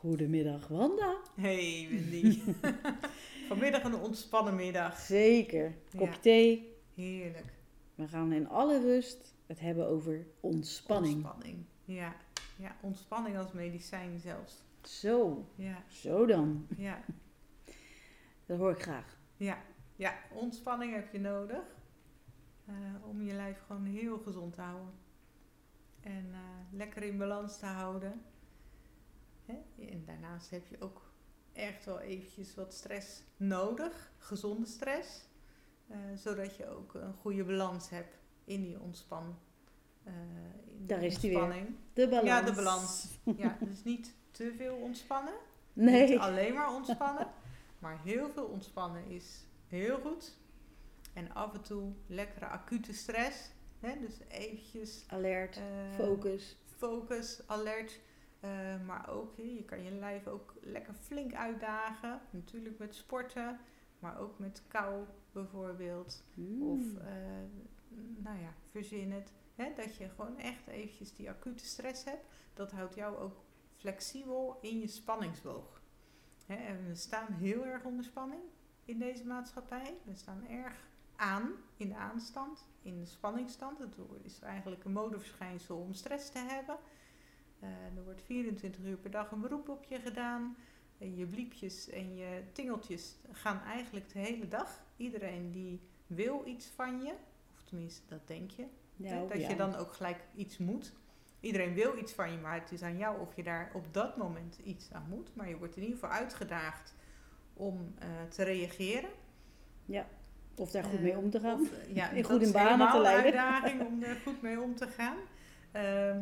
[0.00, 1.16] Goedemiddag, Wanda.
[1.34, 2.40] Hey Wendy.
[3.48, 4.98] Vanmiddag een ontspannen middag.
[4.98, 5.74] Zeker.
[5.96, 6.18] Kopje Ja.
[6.20, 6.76] thee.
[6.94, 7.52] Heerlijk.
[7.94, 11.14] We gaan in alle rust het hebben over ontspanning.
[11.14, 11.64] Ontspanning.
[11.84, 12.14] Ja.
[12.58, 14.62] ja, ontspanning als medicijn zelfs.
[14.82, 16.66] Zo, Ja, zo dan.
[16.76, 17.00] ja,
[18.46, 19.18] Dat hoor ik graag.
[19.36, 19.58] ja.
[19.96, 21.62] Ja, ontspanning heb je nodig.
[22.66, 22.74] eh,
[23.08, 24.92] om je lijf gewoon heel gezond te houden.
[26.00, 26.38] En eh,
[26.78, 28.22] lekker in balans te houden.
[29.50, 29.84] Hè?
[29.86, 31.12] En daarnaast heb je ook
[31.52, 34.12] echt wel eventjes wat stress nodig.
[34.18, 35.28] Gezonde stress.
[35.88, 39.38] eh, zodat je ook een goede balans hebt in die ontspan.
[40.04, 40.12] eh,
[40.78, 41.38] in Daar is die weer.
[41.42, 41.76] ontspanning.
[41.92, 42.26] De balans.
[42.26, 43.06] Ja, de balans.
[43.36, 45.34] Ja, dus niet te veel ontspannen.
[45.72, 46.08] Nee.
[46.08, 47.26] Niet alleen maar ontspannen.
[47.78, 50.36] Maar heel veel ontspannen is heel goed.
[51.14, 53.50] En af en toe lekkere acute stress.
[53.80, 53.98] Hè?
[54.00, 55.62] Dus eventjes Alert, eh,
[55.96, 56.56] focus.
[56.76, 58.00] focus, alert.
[58.40, 58.50] Eh,
[58.86, 62.20] maar ook, je kan je lijf ook lekker flink uitdagen.
[62.30, 63.58] Natuurlijk met sporten,
[63.98, 66.24] maar ook met kou bijvoorbeeld.
[66.34, 66.62] Mm.
[66.62, 67.12] Of, eh,
[68.16, 69.32] nou ja, verzin het.
[69.54, 72.24] Hè, dat je gewoon echt eventjes die acute stress hebt.
[72.54, 73.36] Dat houdt jou ook
[73.76, 75.82] flexibel in je spanningsboog.
[76.46, 78.42] Hè, en we staan heel erg onder spanning
[78.84, 79.94] in deze maatschappij.
[80.04, 83.78] We staan erg aan in de aanstand, in de spanningsstand.
[83.78, 86.76] Het is eigenlijk een modeverschijnsel om stress te hebben.
[87.96, 90.56] Er wordt 24 uur per dag een beroep op je gedaan.
[90.98, 94.82] En je bliepjes en je tingeltjes gaan eigenlijk de hele dag.
[94.96, 97.12] Iedereen die wil iets van je,
[97.54, 98.66] of tenminste dat denk je,
[98.96, 99.48] Nou, dat ja.
[99.48, 100.92] je dan ook gelijk iets moet.
[101.40, 104.16] Iedereen wil iets van je, maar het is aan jou of je daar op dat
[104.16, 105.34] moment iets aan moet.
[105.34, 106.94] Maar je wordt in ieder geval uitgedaagd
[107.52, 109.10] om eh, te reageren.
[110.54, 111.60] Of daar goed Eh, mee om te gaan.
[111.60, 113.24] Of, eh, ja, En dat goed in is banen te leiden.
[113.24, 115.16] uitdaging om er goed mee om te gaan.
[115.72, 116.14] Eh,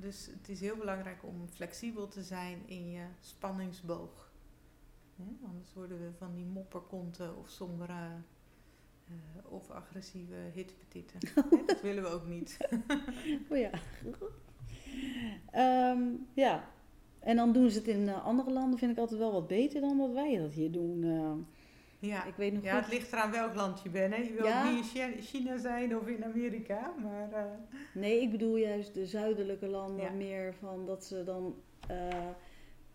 [0.00, 4.32] dus het is heel belangrijk om flexibel te zijn in je spanningsboog.
[5.44, 8.22] Anders worden we van die mopperkonten of sombere
[9.06, 11.18] eh, of agressieve hitpetitten.
[11.50, 12.56] Hè, dat willen we ook niet.
[13.50, 13.70] Oh ja.
[15.50, 16.02] Ehm,
[16.34, 16.68] ja.
[17.18, 19.80] En dan doen ze het in eh, andere landen, vind ik altijd wel wat beter
[19.80, 21.04] dan dat wij dat hier doen.
[22.00, 22.84] Ja, ik weet nog ja goed.
[22.84, 24.14] het ligt eraan welk land je bent.
[24.14, 24.20] Hè.
[24.22, 24.70] Je wil Ja.
[24.70, 26.92] niet in Chi- China zijn of in Amerika.
[27.02, 27.44] Maar eh,
[27.94, 30.10] Nee, ik bedoel juist de zuidelijke landen Ja.
[30.10, 31.54] meer van dat ze dan
[31.88, 31.96] eh,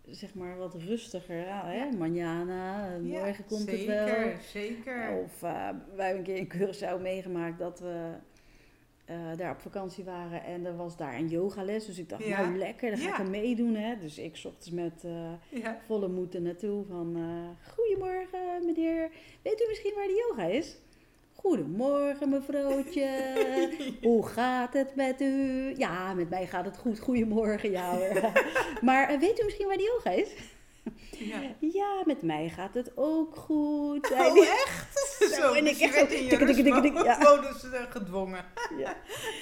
[0.09, 1.35] zeg maar wat rustiger.
[1.45, 1.73] Ja, hè?
[1.73, 1.89] Ja.
[1.97, 4.33] Manjana, eh, morgen komt zeker, het wel.
[4.51, 8.11] Zeker, Of eh, wij hebben een keer in Curaçao meegemaakt dat we
[9.05, 11.85] eh, daar op vakantie waren en er was daar een yogales.
[11.85, 12.41] Dus ik dacht, Ja.
[12.41, 13.75] nou lekker, dan ga ik er meedoen.
[13.75, 13.97] Hè?
[13.99, 15.77] Dus ik ochtends met eh, Ja.
[15.85, 17.13] volle moed er naartoe van...
[17.16, 19.09] eh, Goedemorgen meneer,
[19.41, 20.77] weet u misschien waar de yoga is?
[21.33, 23.09] Goedemorgen mevrouwtje,
[24.01, 25.73] hoe gaat het met u?
[25.77, 28.31] Ja, met mij gaat het goed, goedemorgen, ja hoor.
[28.81, 30.33] maar weet u misschien waar de yoga is?
[31.19, 31.41] Ja.
[31.59, 34.11] Ja, met mij gaat het ook goed.
[34.11, 34.41] Oh, die.
[34.45, 34.93] echt?
[35.35, 36.37] Zo, Zo, en dus ik werd in je ja.
[37.17, 38.45] rustmodus eh, gedwongen.
[38.77, 38.95] Ja.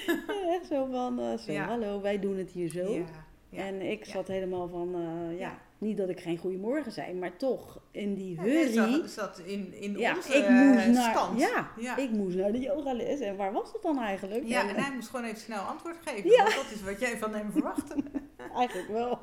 [0.08, 0.24] Ja,
[0.54, 1.66] echt zo van, eh, zo, Ja.
[1.66, 2.92] hallo, wij doen het hier zo.
[2.94, 3.04] Ja,
[3.50, 3.64] ja.
[3.66, 4.12] En ik Ja.
[4.12, 5.58] zat helemaal van, eh, ja, Ja.
[5.78, 8.74] niet dat ik geen goeiemorgen zei, maar toch in die Ja, hurry.
[8.74, 11.40] jij zat, zat in, in ja, onze ik moest eh, naar, stand.
[11.40, 11.98] ja, Ja.
[11.98, 13.20] ik moest naar de yogales.
[13.20, 14.44] En waar was dat dan eigenlijk?
[14.48, 16.30] Ja, En, en hij moest gewoon even snel antwoord geven.
[16.30, 16.44] Ja.
[16.44, 17.96] Want dat is wat jij van hem verwachtte.
[18.58, 19.20] Eigenlijk wel.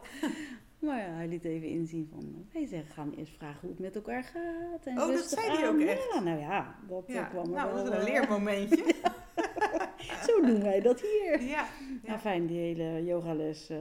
[0.81, 3.95] Maar ja, hij liet even inzien van, wij zeggen, gaan eerst vragen hoe het met
[3.95, 4.87] elkaar gaat.
[4.87, 6.13] En Oh, dat zei hij ook echt?
[6.15, 7.85] Ja, nou ja, dat eh, Ja, kwam er nou, wel.
[7.85, 8.95] dat is een eh, leermomentje.
[10.27, 11.43] Zo doen wij dat hier.
[11.43, 11.67] Ja, Ja,
[12.05, 12.19] ja.
[12.19, 13.79] fijn, die hele yogales, eh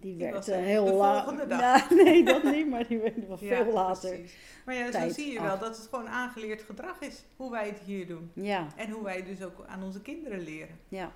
[0.00, 1.44] die werd was heel laat.
[1.48, 4.10] Ja, nee, dat niet, maar die werd wel Ja, veel later.
[4.10, 4.36] precies.
[4.64, 5.46] Maar ja, zo zie je af.
[5.46, 7.24] wel dat het gewoon aangeleerd gedrag is.
[7.36, 8.30] Hoe wij het hier doen.
[8.34, 10.78] Ja, En hoe wij dus ook aan onze kinderen leren.
[10.88, 11.12] ja.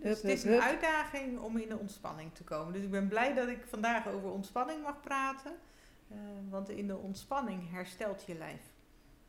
[0.00, 2.72] Dus het is een uitdaging om in de ontspanning te komen.
[2.72, 5.52] Dus ik ben blij dat ik vandaag over ontspanning mag praten.
[6.08, 6.16] Eh,
[6.50, 8.62] want in de ontspanning herstelt je lijf.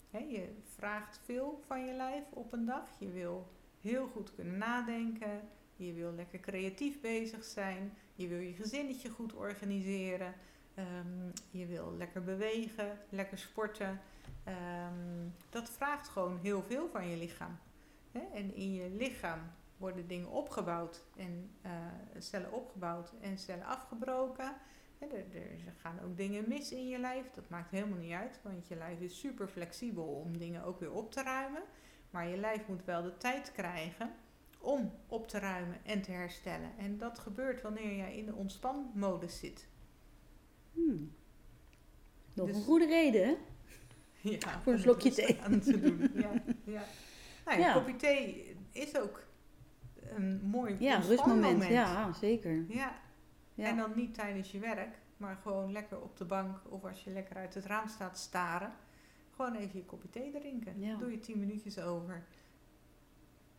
[0.10, 2.90] Je vraagt veel van je lijf op een dag.
[3.00, 3.48] Je wil
[3.82, 5.42] heel goed kunnen nadenken.
[5.76, 7.94] Je wil lekker creatief bezig zijn.
[8.16, 10.34] Je wil je gezinnetje goed organiseren.
[10.74, 14.02] Ehm, je wil lekker bewegen, lekker sporten.
[14.44, 17.58] Ehm, dat vraagt gewoon heel veel van je lichaam.
[18.12, 19.40] En in je lichaam
[19.78, 21.72] worden dingen opgebouwd en eh,
[22.18, 24.56] cellen opgebouwd en cellen afgebroken.
[25.00, 27.30] Er, er gaan ook dingen mis in je lijf.
[27.36, 30.92] Dat maakt helemaal niet uit, want je lijf is super flexibel om dingen ook weer
[30.92, 31.62] op te ruimen.
[32.10, 34.12] Maar je lijf moet wel de tijd krijgen
[34.60, 36.72] om op te ruimen en te herstellen.
[36.78, 39.68] En dat gebeurt wanneer jij in de ontspanmodus zit.
[40.74, 41.16] Hmm.
[42.34, 43.38] Nog Dus- een goede reden?
[44.22, 45.40] Ja, Voor een slokje thee.
[45.42, 46.12] aan te doen.
[46.14, 46.32] Ja,
[46.64, 46.84] ja.
[47.46, 47.68] Nou, ja, Ja.
[47.68, 49.24] een kopje thee is ook
[50.10, 51.66] een mooi Ja, rustmoment.
[51.66, 52.66] Ja, zeker.
[52.68, 53.02] Ja.
[53.54, 53.68] Ja.
[53.68, 57.12] En dan niet tijdens je werk, maar gewoon lekker op de bank of als je
[57.12, 58.72] lekker uit het raam staat staren.
[59.36, 60.80] Gewoon even je kopje thee drinken.
[60.80, 60.96] Ja.
[60.96, 62.24] Doe je tien minuutjes over.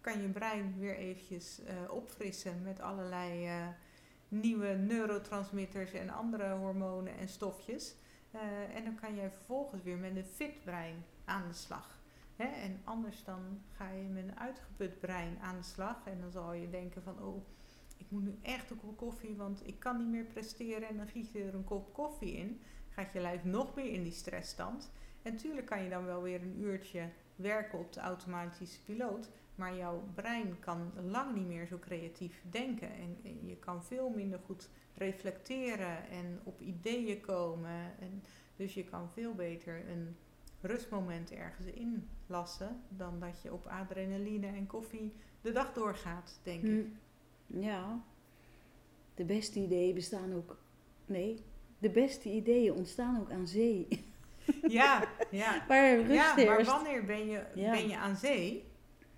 [0.01, 3.67] Kan je brein weer eventjes eh, opfrissen met allerlei eh,
[4.29, 7.95] nieuwe neurotransmitters en andere hormonen en stofjes.
[8.31, 11.94] Eh, en dan kan jij vervolgens weer met een fit brein aan de slag.
[12.37, 12.45] Hè?
[12.45, 16.07] En anders dan ga je met een uitgeput brein aan de slag.
[16.07, 17.47] En dan zal je denken van, oh,
[17.97, 20.89] ik moet nu echt een kop koffie, want ik kan niet meer presteren.
[20.89, 22.61] En dan giet je er een kop koffie in.
[22.89, 24.91] Gaat je lijf nog meer in die stressstand.
[25.23, 29.31] En natuurlijk kan je dan wel weer een uurtje werken op de automatische piloot.
[29.55, 32.93] Maar jouw brein kan lang niet meer zo creatief denken.
[32.93, 37.99] En, en je kan veel minder goed reflecteren en op ideeën komen.
[38.01, 38.23] En
[38.57, 40.17] dus je kan veel beter een
[40.65, 46.87] rustmoment ergens inlassen dan dat je op adrenaline en koffie de dag doorgaat, denk ik.
[47.47, 47.61] Hm.
[47.61, 48.03] Ja.
[49.15, 50.59] De beste ideeën bestaan ook...
[51.07, 51.45] Nee,
[51.79, 53.89] de beste ideeën ontstaan ook aan zee.
[54.69, 55.65] Ja, ja.
[55.69, 57.71] Waar rust ja, maar wanneer ben je, Ja.
[57.71, 58.65] ben je aan zee?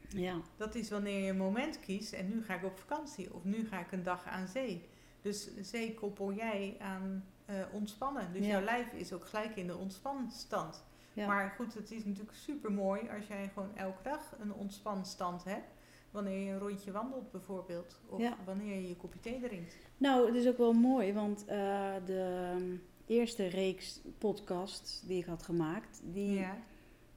[0.08, 0.40] Ja.
[0.56, 3.66] Dat is wanneer je een moment kiest en nu ga ik op vakantie of nu
[3.66, 4.88] ga ik een dag aan zee.
[5.22, 8.32] Dus zee koppel jij aan eh, ontspannen.
[8.32, 8.50] Dus Ja.
[8.50, 10.84] jouw lijf is ook gelijk in de ontspanstand.
[11.16, 11.26] Ja.
[11.26, 15.74] Maar goed, het is natuurlijk super mooi als jij gewoon elke dag een ontspanstand hebt.
[16.10, 18.00] Wanneer je een rondje wandelt bijvoorbeeld.
[18.08, 18.36] Of Ja.
[18.44, 19.76] wanneer je je kopje thee drinkt.
[19.96, 25.24] Nou, het is ook wel mooi, want eh, de um, eerste reeks podcasts die ik
[25.24, 26.56] had gemaakt, die Ja.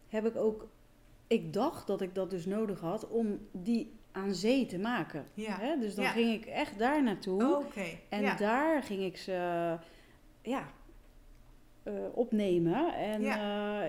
[0.08, 0.68] heb ik ook.
[1.28, 5.26] Ik dacht dat ik dat dus nodig had om die aan zee te maken.
[5.34, 5.58] Ja.
[5.60, 5.80] Hè?
[5.80, 7.56] Dus dan ging ik echt daar naartoe.
[7.58, 7.86] Oké.
[8.10, 9.32] En daar ging ik ze
[10.42, 10.68] ja,
[12.14, 12.94] opnemen.
[12.96, 13.82] En eh,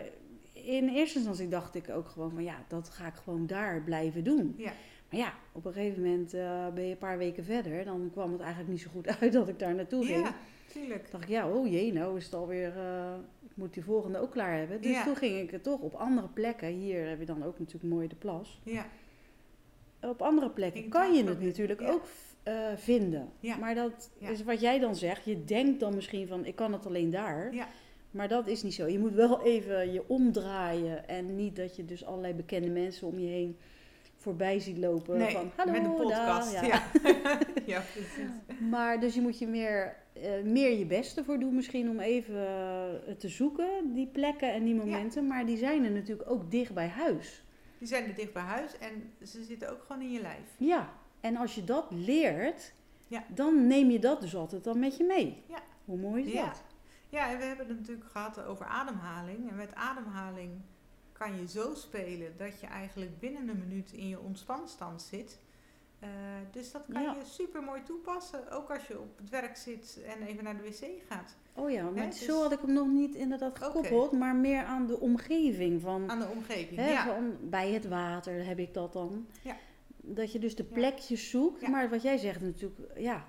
[0.52, 4.24] in eerste instantie dacht ik ook gewoon van ja, dat ga ik gewoon daar blijven
[4.24, 4.54] doen.
[4.56, 4.72] Ja.
[5.10, 7.84] Maar ja, op een gegeven moment eh, ben je een paar weken verder.
[7.84, 10.24] Dan kwam het eigenlijk niet zo goed uit dat ik daar naartoe ging.
[10.24, 10.34] ja,
[10.72, 11.10] tuurlijk.
[11.10, 13.14] dacht ik, ja, oh jee, nou is het alweer, eh,
[13.44, 14.80] ik moet die volgende ook klaar hebben.
[14.82, 15.04] Dus Ja.
[15.04, 16.68] toen ging ik het toch op andere plekken.
[16.68, 18.60] Hier heb je dan ook natuurlijk mooi de plas.
[18.64, 18.86] Ja.
[20.00, 21.90] Op andere plekken kan je het natuurlijk Ja.
[21.90, 22.04] ook
[22.42, 23.28] eh, vinden.
[23.40, 23.56] Ja.
[23.56, 24.28] Maar dat Ja.
[24.28, 25.24] is wat jij dan zegt.
[25.24, 27.54] Je denkt dan misschien van, ik kan het alleen daar.
[27.54, 27.66] Ja.
[28.10, 28.86] Maar dat is niet zo.
[28.86, 31.08] Je moet wel even je omdraaien.
[31.08, 33.56] En niet dat je dus allerlei bekende mensen om je heen
[34.16, 35.18] voorbij ziet lopen.
[35.18, 36.52] Nee, van, Hallo, met een podcast.
[36.52, 36.62] Ja.
[36.62, 36.82] Ja.
[37.66, 38.30] ja, precies.
[38.70, 42.46] Maar dus je moet je meer, eh, meer je best ervoor doen misschien om even
[42.46, 45.26] eh, te zoeken, die plekken en die momenten.
[45.26, 47.44] Maar die zijn er natuurlijk ook dicht bij huis.
[47.78, 50.54] Die zijn er dicht bij huis en ze zitten ook gewoon in je lijf.
[50.56, 52.72] Ja, en als je dat leert,
[53.06, 53.24] Ja.
[53.34, 55.42] dan neem je dat dus altijd dan met je mee.
[55.48, 55.58] Ja.
[55.84, 56.44] Hoe mooi is Ja.
[56.46, 56.62] dat?
[57.10, 59.50] Ja, en we hebben het natuurlijk gehad over ademhaling.
[59.50, 60.50] En met ademhaling
[61.12, 65.38] kan je zo spelen dat je eigenlijk binnen een minuut in je ontspanstand zit.
[65.98, 66.08] Eh,
[66.52, 67.14] dus dat kan Ja.
[67.18, 68.50] je super mooi toepassen.
[68.50, 71.36] Ook als je op het werk zit en even naar de wc gaat.
[71.54, 74.64] Oh ja, maar Hè, zo dus- had ik hem nog niet inderdaad gekoppeld, maar meer
[74.64, 76.76] aan de omgeving van, Aan de omgeving.
[76.80, 77.04] hè, ja.
[77.06, 79.26] van bij het water heb ik dat dan.
[79.42, 79.56] Ja.
[80.02, 83.24] Dat je dus de plekjes zoekt, maar wat jij zegt natuurlijk, ja,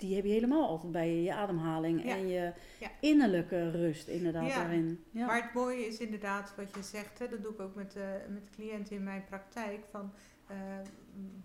[0.00, 2.16] die heb je helemaal altijd bij je, je ademhaling Ja.
[2.16, 2.90] en je Ja.
[3.00, 4.54] innerlijke rust inderdaad Ja.
[4.56, 5.04] daarin.
[5.10, 5.26] Ja.
[5.26, 8.02] Maar het mooie is inderdaad wat je zegt, hè, dat doe ik ook met, eh
[8.28, 9.84] met cliënten in mijn praktijk.
[9.90, 10.12] Van,
[10.46, 10.56] eh,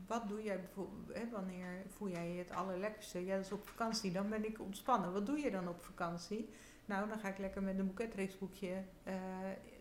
[0.07, 3.25] wat doe jij bijvoorbeeld, hè, wanneer voel jij je het allerlekkerste?
[3.25, 5.13] Ja, dat is op vakantie, dan ben ik ontspannen.
[5.13, 6.49] Wat doe je dan op vakantie?
[6.85, 9.13] Nou, dan ga ik lekker met een boeketreeksboekje eh,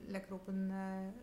[0.07, 0.73] lekker op een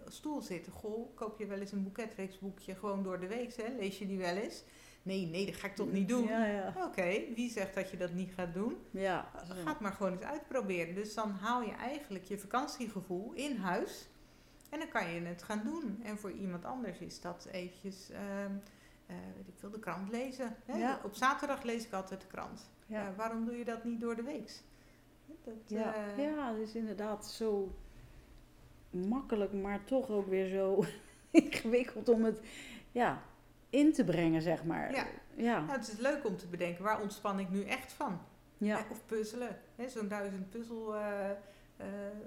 [0.07, 0.71] stoel zitten.
[0.71, 3.75] Goh, koop je wel eens een boeketreeksboekje gewoon door de week, hè?
[3.79, 4.63] lees je die wel eens?
[5.03, 6.23] Nee, nee, dat ga ik toch niet doen?
[6.27, 6.73] Ja, ja.
[6.77, 8.77] Oké, wie zegt dat je dat niet gaat doen?
[8.91, 9.31] ja.
[9.63, 10.95] Ga het maar gewoon eens uitproberen.
[10.95, 14.09] Dus dan haal je eigenlijk je vakantiegevoel in huis.
[14.69, 15.99] En dan kan je het gaan doen.
[16.03, 18.51] En voor iemand anders is dat eventjes, ehm,
[19.05, 20.55] eh, weet ik veel, de krant lezen.
[20.65, 20.77] Hè?
[20.77, 20.99] Ja.
[21.03, 22.69] Op zaterdag lees ik altijd de krant.
[22.85, 23.01] Ja.
[23.01, 24.51] Ja, waarom doe je dat niet door de week?
[25.43, 25.95] Dat, Ja.
[25.95, 27.75] eh, ja, het is inderdaad zo
[28.89, 30.83] makkelijk, maar toch ook weer zo
[31.31, 32.39] ingewikkeld om het
[32.91, 33.21] ja,
[33.71, 34.91] in te brengen, zeg maar.
[34.91, 35.05] Ja.
[35.35, 35.59] Ja.
[35.59, 38.21] Nou, het is leuk om te bedenken, waar ontspan ik nu echt van?
[38.57, 38.77] Ja.
[38.77, 39.59] Hè, Of puzzelen.
[39.87, 41.35] Zo'n duizend puzzel, eh, eh,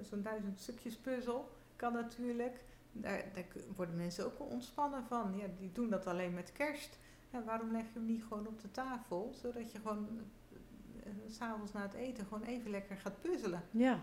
[0.02, 2.64] zo'n duizend stukjes puzzel kan natuurlijk.
[2.92, 3.44] Daar, daar
[3.76, 5.34] worden mensen ook wel ontspannen van.
[5.36, 6.98] Ja, die doen dat alleen met kerst.
[7.30, 11.12] Ja, waarom leg je hem niet gewoon op de tafel, zodat je gewoon eh, eh,
[11.26, 13.62] s'avonds na het eten gewoon even lekker gaat puzzelen.
[13.70, 14.00] Ja.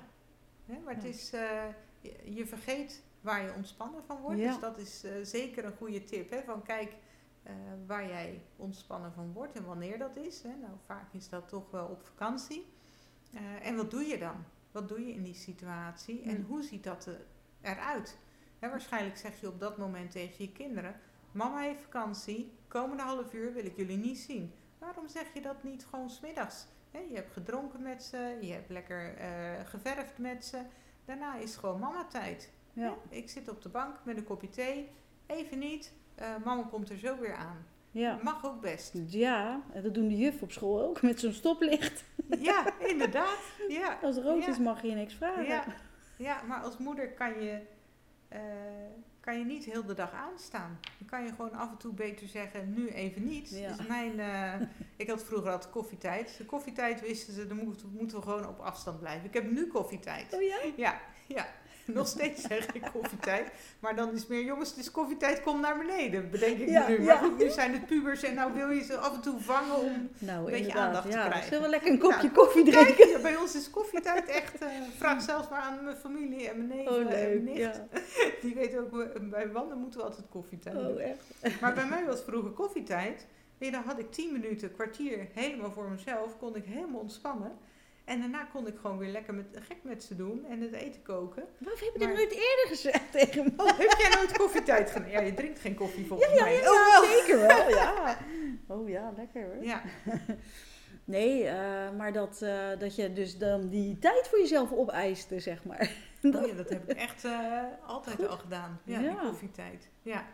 [0.65, 0.79] Hè?
[0.85, 1.63] Maar het is, eh,
[2.01, 4.39] je, je vergeet waar je ontspannen van wordt.
[4.39, 4.47] Ja.
[4.51, 6.29] Dus dat is eh, zeker een goede tip.
[6.29, 6.41] Hè?
[6.43, 6.93] Van kijk
[7.43, 7.53] eh,
[7.87, 10.41] waar jij ontspannen van wordt en wanneer dat is.
[10.43, 10.49] Hè?
[10.49, 12.65] Nou, vaak is dat toch wel op vakantie.
[13.33, 14.35] Eh, en wat doe je dan?
[14.71, 16.21] Wat doe je in die situatie?
[16.21, 16.45] En Mm.
[16.45, 17.25] hoe ziet dat er-
[17.61, 18.17] eruit?
[18.59, 20.95] Hè, waarschijnlijk zeg je op dat moment tegen je kinderen...
[21.31, 24.53] Mama heeft vakantie, komende half uur wil ik jullie niet zien.
[24.77, 26.65] Waarom zeg je dat niet gewoon smiddags?
[26.91, 30.61] Hè, je hebt gedronken met ze, je hebt lekker eh, geverfd met ze.
[31.05, 32.51] Daarna is gewoon mama-tijd.
[32.73, 32.97] Ja.
[33.09, 34.89] Hè, Ik zit op de bank met een kopje thee.
[35.25, 37.65] Even niet, eh, mama komt er zo weer aan.
[37.91, 38.19] Ja.
[38.23, 38.93] Mag ook best.
[39.07, 42.03] Ja, en dat doen de juf op school ook met zo'n stoplicht.
[42.39, 43.39] Ja, inderdaad.
[43.67, 43.97] Ja.
[44.01, 44.49] Als het rood Ja.
[44.49, 45.43] is mag je niks vragen.
[45.45, 45.63] Ja,
[46.17, 47.61] ja, maar als moeder kan je,
[48.27, 48.39] eh,
[49.19, 50.79] kan je niet heel de dag aanstaan.
[50.97, 53.49] Dan kan je gewoon af en toe beter zeggen, nu even niet.
[53.49, 53.67] Ja.
[53.75, 56.37] Dus mijn, eh, ik had vroeger altijd koffietijd.
[56.37, 59.25] De koffietijd wisten ze, dan moeten, moeten we gewoon op afstand blijven.
[59.27, 60.33] Ik heb nu koffietijd.
[60.33, 60.57] Oh ja?
[60.75, 61.45] Ja, ja.
[61.85, 63.51] Nog steeds zeg ik koffietijd.
[63.79, 66.29] Maar dan is het meer, jongens, het is koffietijd, kom naar beneden.
[66.29, 66.97] Bedenk ik Ja, nu.
[66.97, 67.17] Maar ja.
[67.17, 70.09] goed, nu zijn het pubers en nou wil je ze af en toe vangen om...
[70.17, 70.85] Nou, beetje inderdaad.
[70.85, 71.43] aandacht te krijgen.
[71.43, 72.95] Zullen we lekker een kopje Ja, koffie drinken?
[72.95, 74.61] Kijk, bij ons is koffietijd echt...
[74.61, 77.81] eh vraag zelfs maar aan mijn familie en mijn neven Oh, en mijn nicht.
[78.41, 80.87] Die weten ook, bij wanden moeten we altijd koffietijd doen.
[80.87, 81.61] Oh, echt?
[81.61, 83.27] Maar bij mij was vroeger koffietijd.
[83.57, 86.37] Ja, dan had ik 10 minuten, kwartier helemaal voor mezelf.
[86.37, 87.51] Kon ik helemaal ontspannen.
[88.11, 91.01] En daarna kon ik gewoon weer lekker met, gek met ze doen en het eten
[91.01, 91.43] koken.
[91.57, 93.51] Waarom heb je Maar- nooit eerder gezegd tegen me?
[93.63, 95.09] Oh, heb jij nooit koffietijd gedaan?
[95.09, 96.53] Ja, je drinkt geen koffie volgens Ja, ja, mij.
[96.53, 97.03] ja, oh, wel.
[97.09, 97.69] zeker wel.
[97.69, 98.17] Ja.
[98.67, 99.63] Oh ja, lekker hoor.
[99.63, 99.81] Ja,
[101.03, 105.63] Nee, eh, maar dat, eh, dat je dus dan die tijd voor jezelf opeiste, zeg
[105.63, 105.91] maar.
[106.23, 108.27] oh, ja, dat heb ik echt eh, altijd Goed.
[108.27, 108.81] al gedaan.
[108.85, 109.09] Ja, Ja.
[109.09, 109.89] die koffietijd.
[110.01, 110.25] Ja.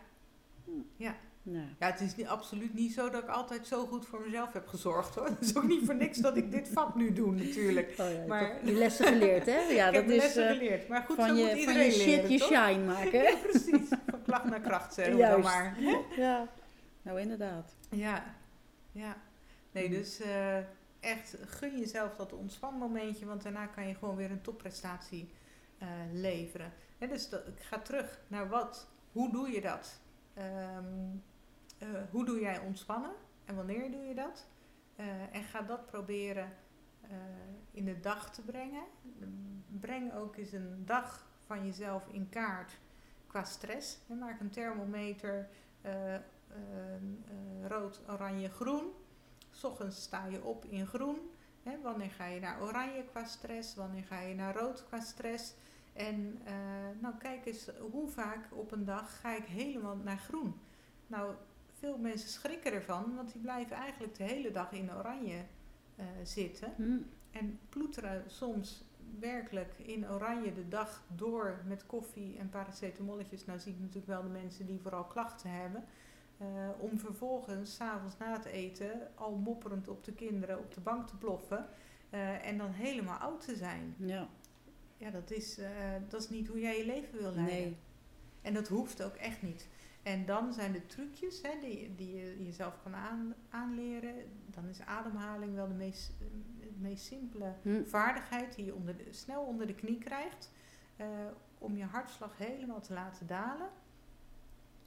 [1.52, 4.66] Ja, het is niet, absoluut niet zo dat ik altijd zo goed voor mezelf heb
[4.66, 5.26] gezorgd hoor.
[5.38, 7.94] Het is ook niet voor niks dat ik dit vak nu doe natuurlijk.
[7.98, 9.60] oh ja, Maar- je lessen geleerd, hè?
[9.78, 10.88] Ja, ik heb dat is lessen eh, geleerd.
[10.88, 12.48] Maar goed, van, zo moet je, van iedereen je shit leren, je toch?
[12.48, 13.22] shine maken.
[13.28, 13.88] Ja, precies.
[14.06, 15.76] Van klacht naar kracht, zeggen we dan maar.
[16.16, 16.48] Ja,
[17.02, 17.76] nou inderdaad.
[17.90, 18.24] Ja,
[18.92, 19.16] ja.
[19.72, 20.56] Nee, dus eh,
[21.00, 25.28] echt gun jezelf dat ontspanmomentje, want daarna kan je gewoon weer een topprestatie
[25.78, 26.72] eh, leveren.
[26.98, 30.00] Dus dat, ik ga terug naar wat, hoe doe je dat?
[30.34, 31.16] Ehm,
[31.78, 33.12] eh, hoe doe jij ontspannen
[33.44, 34.46] en wanneer doe je dat?
[34.96, 36.52] Eh, en ga dat proberen
[37.00, 37.16] eh,
[37.70, 38.84] in de dag te brengen.
[39.80, 42.72] Breng ook eens een dag van jezelf in kaart
[43.26, 43.98] qua stress.
[44.06, 45.48] Maak een thermometer
[47.66, 48.92] rood, oranje, groen.
[49.50, 51.30] S ochtends sta je op in groen.
[51.82, 53.74] Wanneer ga je naar oranje qua stress?
[53.74, 55.54] Wanneer ga je naar rood qua stress?
[55.92, 56.38] En
[57.00, 60.60] nou kijk eens hoe vaak op een dag ga ik helemaal naar groen.
[61.06, 61.34] Nou,
[61.78, 65.44] veel mensen schrikken ervan, want die blijven eigenlijk de hele dag in oranje
[65.96, 66.72] eh, zitten.
[66.76, 66.98] Hm.
[67.30, 68.84] En ploeteren soms
[69.20, 73.44] werkelijk in oranje de dag door met koffie en paracetamolletjes.
[73.44, 75.84] Nou zie ik natuurlijk wel de mensen die vooral klachten hebben.
[76.38, 76.46] eh,
[76.78, 81.16] om vervolgens s'avonds na het eten al mopperend op de kinderen op de bank te
[81.16, 81.66] ploffen.
[82.10, 83.94] eh, en dan helemaal oud te zijn.
[83.98, 84.28] Ja,
[84.96, 85.58] Ja, dat is,
[86.08, 87.56] dat is niet hoe jij je leven wil leiden.
[87.56, 87.76] nee.
[88.42, 89.68] En dat hoeft ook echt niet.
[90.02, 94.14] En dan zijn de trucjes hè, die, die je jezelf kan aan, aanleren.
[94.46, 96.12] Dan is ademhaling wel de meest,
[96.60, 97.84] de meest simpele Hm.
[97.84, 100.50] vaardigheid die je onder de, snel onder de knie krijgt.
[100.96, 101.06] eh,
[101.58, 103.68] om je hartslag helemaal te laten dalen.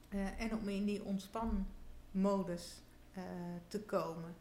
[0.10, 2.82] Eh, en om in die ontspanmodus
[3.13, 3.24] eh,
[3.68, 4.36] te komen.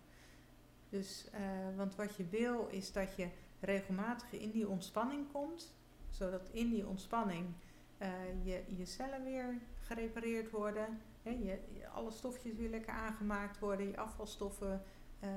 [0.89, 1.41] Dus, eh,
[1.77, 3.29] want wat je wil is dat je
[3.61, 5.75] regelmatig in die ontspanning komt.
[6.11, 7.47] Zodat in die ontspanning
[7.99, 8.11] eh,
[8.43, 9.59] je, je cellen weer
[9.90, 11.00] gerepareerd worden.
[11.23, 11.59] Je,
[11.94, 13.87] alle stofjes weer lekker aangemaakt worden.
[13.87, 14.82] Je afvalstoffen
[15.20, 15.30] eh,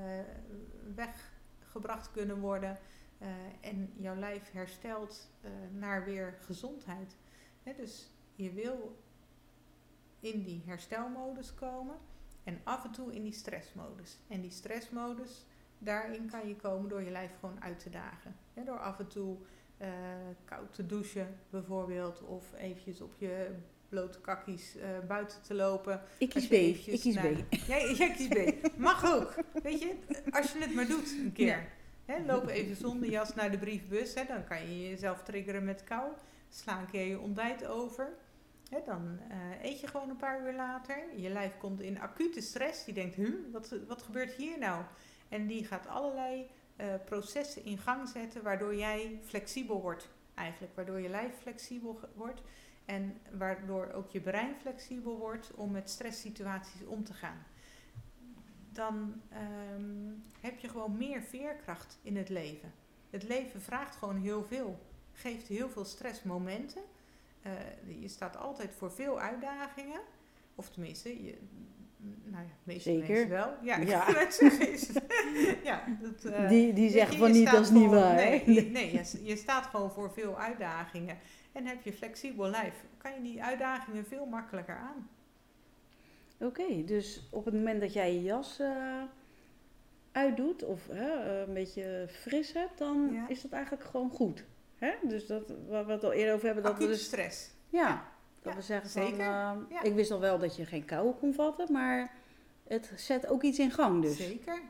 [0.94, 2.78] weggebracht kunnen worden.
[3.18, 3.28] eh,
[3.60, 7.16] en jouw lijf herstelt eh, naar weer gezondheid.
[7.76, 8.96] Dus je wil
[10.20, 11.96] in die herstelmodus komen.
[12.44, 14.18] En af en toe in die stressmodus.
[14.28, 15.46] En die stressmodus,
[15.78, 18.36] daarin kan je komen door je lijf gewoon uit te dagen.
[18.54, 19.36] Hè, door af en toe
[19.76, 19.88] eh,
[20.44, 22.22] koud te douchen bijvoorbeeld.
[22.22, 23.50] Of eventjes op je
[23.88, 26.00] blote kakkies eh, buiten te lopen.
[26.18, 26.52] Ik kies B.
[26.52, 27.54] Ik kies naar- B.
[27.66, 28.76] Jij, jij kiest B.
[28.78, 29.34] Mag ook.
[29.62, 29.94] Weet je,
[30.30, 31.68] als je het maar doet een keer.
[32.04, 34.14] Hè, loop even zonder jas naar de briefbus.
[34.14, 36.12] Dan kan je jezelf triggeren met kou.
[36.48, 38.08] Sla een keer je ontbijt over.
[38.86, 41.04] Dan eh, eet je gewoon een paar uur later.
[41.16, 42.84] Je lijf komt in acute stress.
[42.84, 44.84] Die denkt, huh, wat, wat gebeurt hier nou?
[45.28, 48.42] En die gaat allerlei eh, processen in gang zetten...
[48.42, 50.74] waardoor jij flexibel wordt eigenlijk.
[50.76, 52.42] Waardoor je lijf flexibel wordt.
[52.84, 57.44] En waardoor ook je brein flexibel wordt om met stresssituaties om te gaan.
[58.72, 62.72] dan ehm, heb je gewoon meer veerkracht in het leven.
[63.10, 64.78] Het leven vraagt gewoon heel veel,
[65.12, 66.82] geeft heel veel stressmomenten.
[67.42, 67.52] Eh,
[68.00, 70.00] je staat altijd voor veel uitdagingen.
[70.54, 71.38] Of tenminste, je,
[72.24, 73.28] nou ja, meeste Zeker.
[73.28, 73.52] wel.
[73.62, 74.18] Ja, Ja.
[74.28, 74.38] is-
[75.64, 78.14] ja, dat, eh, die die zeggen van niet, dat is niet waar.
[78.14, 81.18] Nee, je, nee je, je staat gewoon voor veel uitdagingen.
[81.52, 85.08] En heb je flexibel lijf, kan je die uitdagingen veel makkelijker aan.
[86.38, 89.02] Oké, dus op het moment dat jij je jas eh,
[90.12, 93.28] uitdoet of hè, eh, een beetje fris hebt, dan Ja.
[93.28, 94.44] is dat eigenlijk gewoon goed.
[94.76, 94.90] Hè?
[95.02, 97.50] Dus dat, waar we het al eerder over hebben, dat Acute dus stress.
[97.68, 98.04] Ja,
[98.44, 99.20] dat Ja, we zeggen van, zeker.
[99.20, 99.82] eh, Ja.
[99.82, 102.12] ik wist al wel dat je geen kou kon vatten, maar
[102.68, 104.16] het zet ook iets in gang dus.
[104.16, 104.60] Zeker.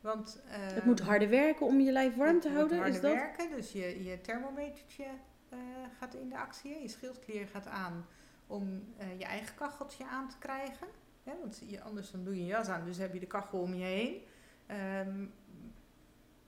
[0.00, 2.82] Want, Het moet ehm, harder werken om je lijf warm het te moet houden, is
[2.82, 3.12] harder dat?
[3.12, 5.04] werken, dus je, je thermometertje
[5.48, 5.58] eh,
[5.98, 6.82] gaat in de actie.
[6.82, 8.06] Je schildklier gaat aan
[8.46, 10.86] om eh, je eigen kacheltje aan te krijgen.
[11.22, 13.74] Want je, anders dan doe je je jas aan, dus heb je de kachel om
[13.74, 14.22] je heen.
[14.66, 15.24] Ehm,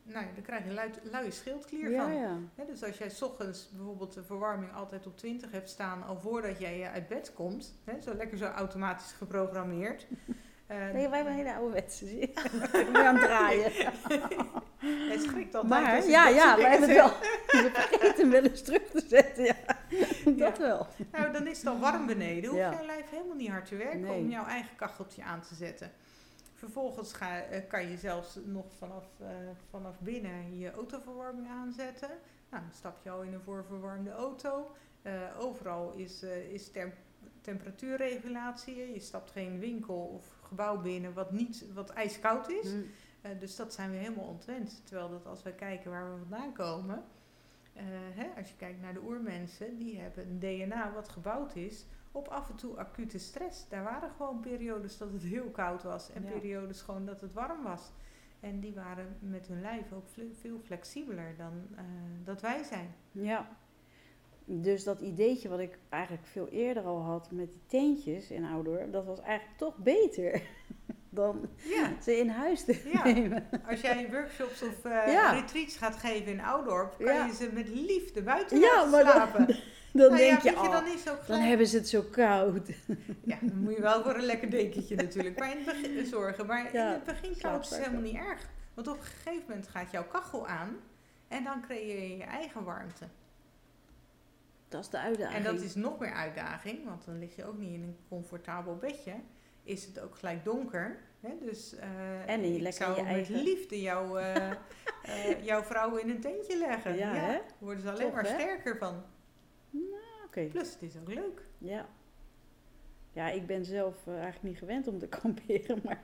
[0.09, 2.15] nou dan krijg je luid, luie schildklier Ja, van.
[2.15, 2.37] ja.
[2.67, 6.59] Dus als jij 's ochtends bijvoorbeeld de verwarming altijd op 20 hebt staan, al voordat
[6.59, 10.07] jij eh, uit bed komt, hè, zo lekker zo automatisch geprogrammeerd.
[10.69, 12.27] Eh, Nee, wij hebben een hele ouderwetse zie je.
[12.27, 13.73] Ik ben aan het draaien.
[15.13, 15.83] het schrikt altijd.
[15.83, 17.09] Maar, ja, ja, wij hebben het wel.
[17.63, 19.55] We vergeten hem wel eens terug te zetten, ja.
[20.25, 20.59] Dat Ja.
[20.59, 20.87] wel.
[21.13, 22.51] Nou, dan is het al warm beneden.
[22.51, 24.19] Hoef jouw lijf helemaal niet hard te werken Nee.
[24.21, 25.91] om jouw eigen kacheltje aan te zetten.
[26.59, 29.27] Vervolgens ga, eh, kan je zelfs nog vanaf, eh,
[29.71, 32.09] vanaf binnen je autoverwarming aanzetten.
[32.51, 34.71] Nou, dan stap je al in een voorverwarmde auto.
[35.03, 36.93] Eh, overal is, is tem-
[37.41, 38.93] temperatuurregulatie.
[38.93, 42.73] Je stapt geen winkel of gebouw binnen wat, niet, wat ijskoud is.
[43.21, 44.81] Eh, dus dat zijn we helemaal ontwend.
[44.87, 47.05] Terwijl dat als we kijken waar we vandaan komen.
[48.15, 51.85] hè, als je kijkt naar de oermensen, die hebben een DNA wat gebouwd is
[52.19, 53.69] op af en toe acute stress.
[53.69, 56.31] Daar waren gewoon periodes dat het heel koud was en Ja.
[56.31, 57.83] periodes gewoon dat het warm was.
[58.41, 60.09] En die waren met hun lijf ook
[60.41, 61.85] veel flexibeler dan eh,
[62.25, 62.95] dat wij zijn.
[63.13, 63.49] Ja.
[64.45, 68.93] Dus dat ideetje wat ik eigenlijk veel eerder al had met die teentjes in Oudorp,
[68.93, 70.43] dat was eigenlijk toch beter
[71.11, 73.05] dan Ja, ze in huis te Ja.
[73.05, 73.49] nemen.
[73.69, 75.33] als jij workshops of eh, Ja.
[75.33, 79.47] retreats gaat geven in Oudorp, kan je ze met liefde buiten Ja, laten slapen.
[79.93, 82.03] Dan Nou denk ja, je, oh, dan is ook dan gelijk hebben ze het zo
[82.11, 82.69] koud.
[83.25, 85.39] Ja, dan moet je wel voor een lekker dekentje natuurlijk.
[85.39, 86.47] Maar in het begin zorgen.
[86.47, 87.91] Maar Ja, in het begin koud is slaapzakken.
[87.91, 88.49] helemaal niet erg.
[88.75, 90.77] Want op een gegeven moment gaat jouw kachel aan.
[91.29, 93.05] En dan creëer je je eigen warmte.
[94.69, 95.37] Dat is de uitdaging.
[95.47, 96.85] En dat is nog meer uitdaging.
[96.85, 99.15] Want dan lig je ook niet in een comfortabel bedje.
[99.63, 100.99] Is het ook gelijk donker.
[101.21, 101.31] Hè?
[101.41, 104.51] Dus eh, En je lekker zou je met eigen- liefde jouw, eh,
[105.03, 106.97] eh, jouw vrouw in een tentje leggen.
[106.97, 107.27] Ja, hè?
[107.33, 108.35] Daar worden ze alleen Toch, maar hè?
[108.35, 108.77] sterker
[109.71, 109.81] van.
[110.27, 111.43] Oké, Plus het is ook leuk.
[111.59, 111.89] ja.
[113.13, 116.03] Ja, ik ben zelf eh, eigenlijk niet gewend om te kamperen, maar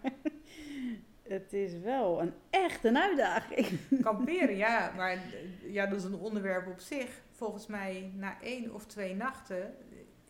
[1.23, 3.67] het is wel een echt een uitdaging.
[4.03, 5.19] Kamperen, ja, maar
[5.63, 7.23] ja, dat is een onderwerp op zich.
[7.31, 9.75] Volgens mij na één of twee nachten,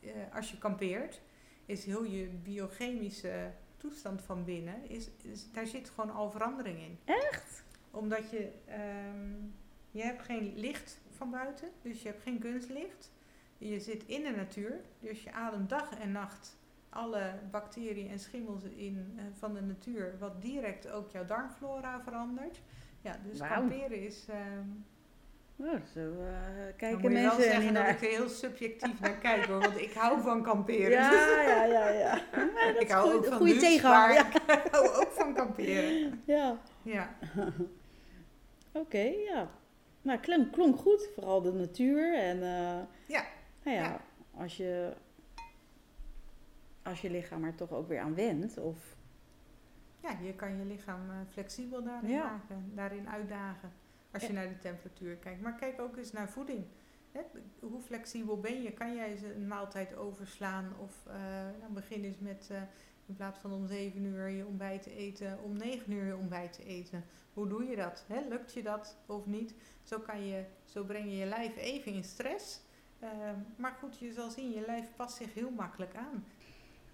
[0.02, 1.20] eh, als je kampeert,
[1.66, 6.98] is heel je biochemische toestand van binnen, is, is- daar zit gewoon al verandering in.
[7.04, 7.64] Echt?
[7.90, 9.32] Omdat je, ehm,
[9.90, 13.12] je hebt geen licht van buiten, dus je hebt geen kunstlicht.
[13.58, 16.56] Je zit in de natuur, dus je ademt dag en nacht
[16.88, 22.60] alle bacteriën en schimmels in, eh, van de natuur, wat direct ook jouw darmflora verandert.
[23.00, 24.24] Ja, dus kamperen is.
[24.28, 24.68] ehm
[25.56, 26.36] Oh, zo eh,
[26.76, 29.60] kijken moet je mensen er niet zeggen dat ik er heel subjectief naar kijk hoor,
[29.60, 30.90] want ik hou van kamperen.
[30.90, 32.14] Ja, ja, ja, ja.
[32.80, 34.26] Ik hou goed- ook van goede tegenhanger.
[34.46, 36.22] maar ik hou ook van kamperen.
[36.26, 37.14] Ja, Ja.
[38.72, 39.50] oké, ja.
[40.02, 41.08] Nou, klonk, klonk goed.
[41.14, 42.42] Vooral de natuur en...
[42.42, 43.24] eh, Ja.
[43.64, 44.00] Nou ja, Ja.
[44.36, 44.92] als je...
[46.82, 48.96] Als je lichaam er toch ook weer aan wendt, of...
[50.02, 52.24] Ja, je kan je lichaam eh, flexibel daarin Ja.
[52.24, 53.72] maken, daarin uitdagen.
[54.12, 55.40] Als je naar de temperatuur kijkt.
[55.42, 56.64] Maar kijk ook eens naar voeding.
[57.12, 57.20] Hè,
[57.60, 58.72] hoe flexibel ben je?
[58.72, 60.72] Kan jij een maaltijd overslaan?
[60.78, 61.14] Of eh
[61.60, 62.62] nou, begin eens met eh,
[63.06, 66.52] in plaats van om 7 uur je ontbijt te eten, om 9 uur je ontbijt
[66.52, 67.04] te eten.
[67.32, 68.04] Hoe doe je dat?
[68.28, 69.54] Lukt je dat of niet?
[69.82, 72.60] Zo, kan je, zo breng je je lijf even in stress.
[73.04, 76.24] Eh, maar goed, je zal zien, je lijf past zich heel makkelijk aan.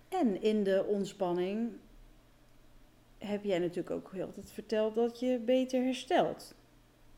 [0.08, 1.72] En in de ontspanning
[3.18, 6.54] heb jij natuurlijk ook heel altijd verteld dat je beter herstelt.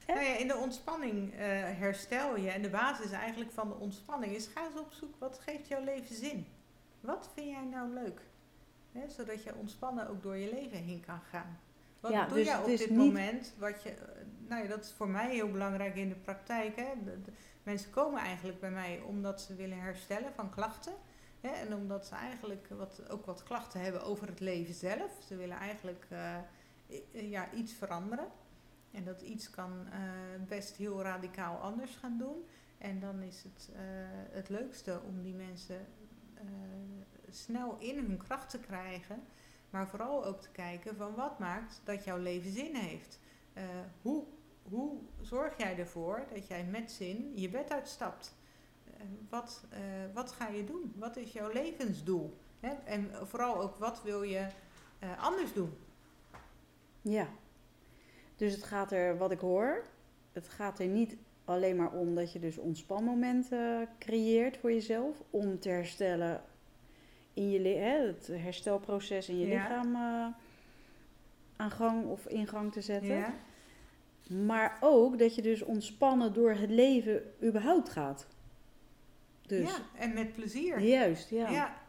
[0.07, 0.15] Hè?
[0.15, 1.39] Nou ja, in de ontspanning eh,
[1.79, 2.51] herstel je.
[2.51, 5.85] En de basis eigenlijk van de ontspanning is: ga eens op zoek wat geeft jouw
[5.85, 6.47] leven zin.
[7.01, 8.21] Wat vind jij nou leuk?
[8.93, 11.59] Hè, zodat je ontspannen ook door je leven heen kan gaan.
[12.01, 13.55] Wat Ja, doe dus jij op dit niet- moment?
[13.59, 13.97] Wat je, eh,
[14.49, 16.77] nou ja, dat is voor mij heel belangrijk in de praktijk.
[16.77, 16.87] Hè.
[17.05, 20.93] De- de- mensen komen eigenlijk bij mij omdat ze willen herstellen van klachten.
[21.41, 25.23] Hè, en omdat ze eigenlijk wat, ook wat klachten hebben over het leven zelf.
[25.27, 28.27] Ze willen eigenlijk eh, ja, iets veranderen.
[28.91, 30.01] En dat iets kan eh,
[30.49, 32.45] best heel radicaal anders gaan doen.
[32.79, 33.81] En dan is het eh,
[34.31, 35.87] het leukste om die mensen
[37.31, 39.23] snel in hun kracht te krijgen.
[39.71, 43.19] Maar vooral ook te kijken van wat maakt dat jouw leven zin heeft.
[44.03, 44.25] Hoe,
[44.63, 48.35] hoe zorg jij ervoor dat jij met zin je bed uitstapt?
[48.85, 48.93] Eh,
[49.29, 49.81] wat, eh,
[50.15, 50.93] wat ga je doen?
[50.97, 52.37] Wat is jouw levensdoel?
[52.61, 52.69] Hè?
[52.85, 54.47] En vooral ook wat wil je
[54.99, 55.73] eh, anders doen?
[57.01, 57.29] Ja.
[58.37, 59.85] Dus het gaat er, wat ik hoor,
[60.33, 65.17] het gaat er niet alleen maar om dat je dus ontspanmomenten creëert voor jezelf.
[65.31, 66.43] Om te herstellen
[67.35, 69.63] in je hè, het herstelproces in je Ja.
[69.63, 69.97] lichaam
[71.57, 73.17] aan gang of in gang te zetten.
[73.17, 73.35] Ja?
[74.27, 78.27] Maar ook dat je dus ontspannen door het leven überhaupt gaat.
[79.47, 80.81] Dus ja, en met plezier.
[80.81, 81.51] juist, ja.
[81.51, 81.81] ja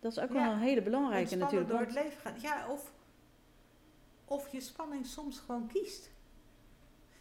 [0.00, 0.34] Dat is ook Ja.
[0.44, 1.88] wel een hele belangrijke ontspannen natuurlijk.
[1.94, 2.40] door het leven gaan.
[2.58, 2.92] Ja, of,
[4.24, 6.10] of je spanning soms gewoon kiest.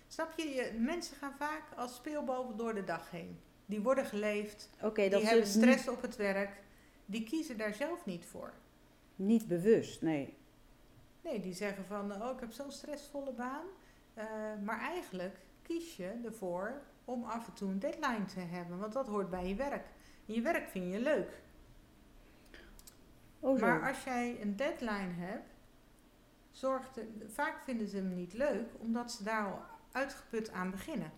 [0.08, 0.44] Snap je?
[0.48, 0.72] je?
[0.80, 3.40] Mensen gaan vaak als speelbal door de dag heen.
[3.66, 6.62] Die worden geleefd, Oké, die hebben het stress op het werk.
[7.06, 8.54] Die kiezen daar zelf niet voor.
[9.16, 10.34] niet bewust, nee.
[11.26, 13.66] Nee, die zeggen van, oh, ik heb zo'n stressvolle baan.
[14.14, 14.26] Eh,
[14.64, 18.80] maar eigenlijk kies je ervoor om af en toe een deadline te hebben.
[18.80, 19.86] Want dat hoort bij je werk.
[20.28, 21.42] En je werk vind je leuk.
[23.40, 23.60] Oh.
[23.60, 25.54] Maar als jij een deadline hebt,
[26.52, 29.60] zorgt er, vaak vinden ze hem niet leuk, omdat ze daar al
[29.92, 31.12] uitgeput aan beginnen.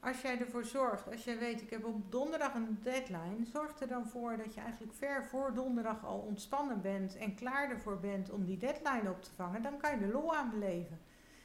[0.00, 3.88] Als jij ervoor zorgt, als jij weet, ik heb op donderdag een deadline, zorg er
[3.88, 8.30] dan voor dat je eigenlijk ver voor donderdag al ontspannen bent en klaar ervoor bent
[8.30, 9.62] om die deadline op te vangen.
[9.62, 11.00] Dan kan je er lol aan beleven.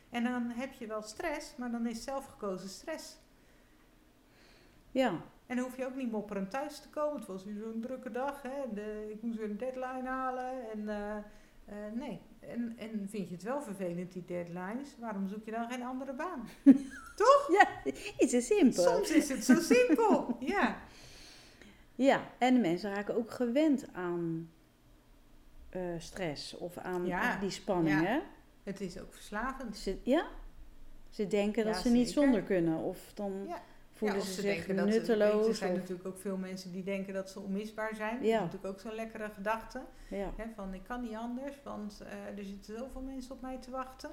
[0.09, 3.17] En dan heb je wel stress, maar dan is zelfgekozen stress.
[4.91, 7.17] Ja, En dan hoef je ook niet mopperend thuis te komen.
[7.17, 8.41] Het was weer zo'n drukke dag.
[8.41, 8.73] Hè?
[8.73, 10.71] De, ik moest weer een deadline halen.
[10.71, 11.17] En, eh,
[11.65, 12.21] eh, nee.
[12.49, 14.95] En, en vind je het wel vervelend, die deadlines?
[14.99, 16.47] Waarom zoek je dan geen andere baan?
[17.57, 17.67] ja
[18.17, 18.83] iets is simpel.
[18.83, 20.37] Soms is het zo simpel.
[20.39, 20.77] Ja.
[21.95, 24.49] Ja, en de mensen raken ook gewend aan
[25.69, 28.05] eh, stress of aan Ja, die spanning, ja.
[28.05, 28.19] hè?
[28.63, 29.77] Het is ook verslavend.
[29.77, 30.27] Ze, ja,
[31.09, 33.61] ze denken dat Ja, ze niet zonder kunnen of dan Ja.
[33.95, 34.83] Voelen ja, ze, ze zich dat ze...
[34.85, 35.47] nutteloos.
[35.47, 38.15] Er zijn of- natuurlijk ook veel mensen die denken dat ze onmisbaar zijn.
[38.15, 39.81] Dat is natuurlijk ook zo'n lekkere gedachte.
[40.09, 40.31] ja.
[40.35, 43.71] Hè, van ik kan niet anders, want eh, er zitten zoveel mensen op mij te
[43.71, 44.11] wachten.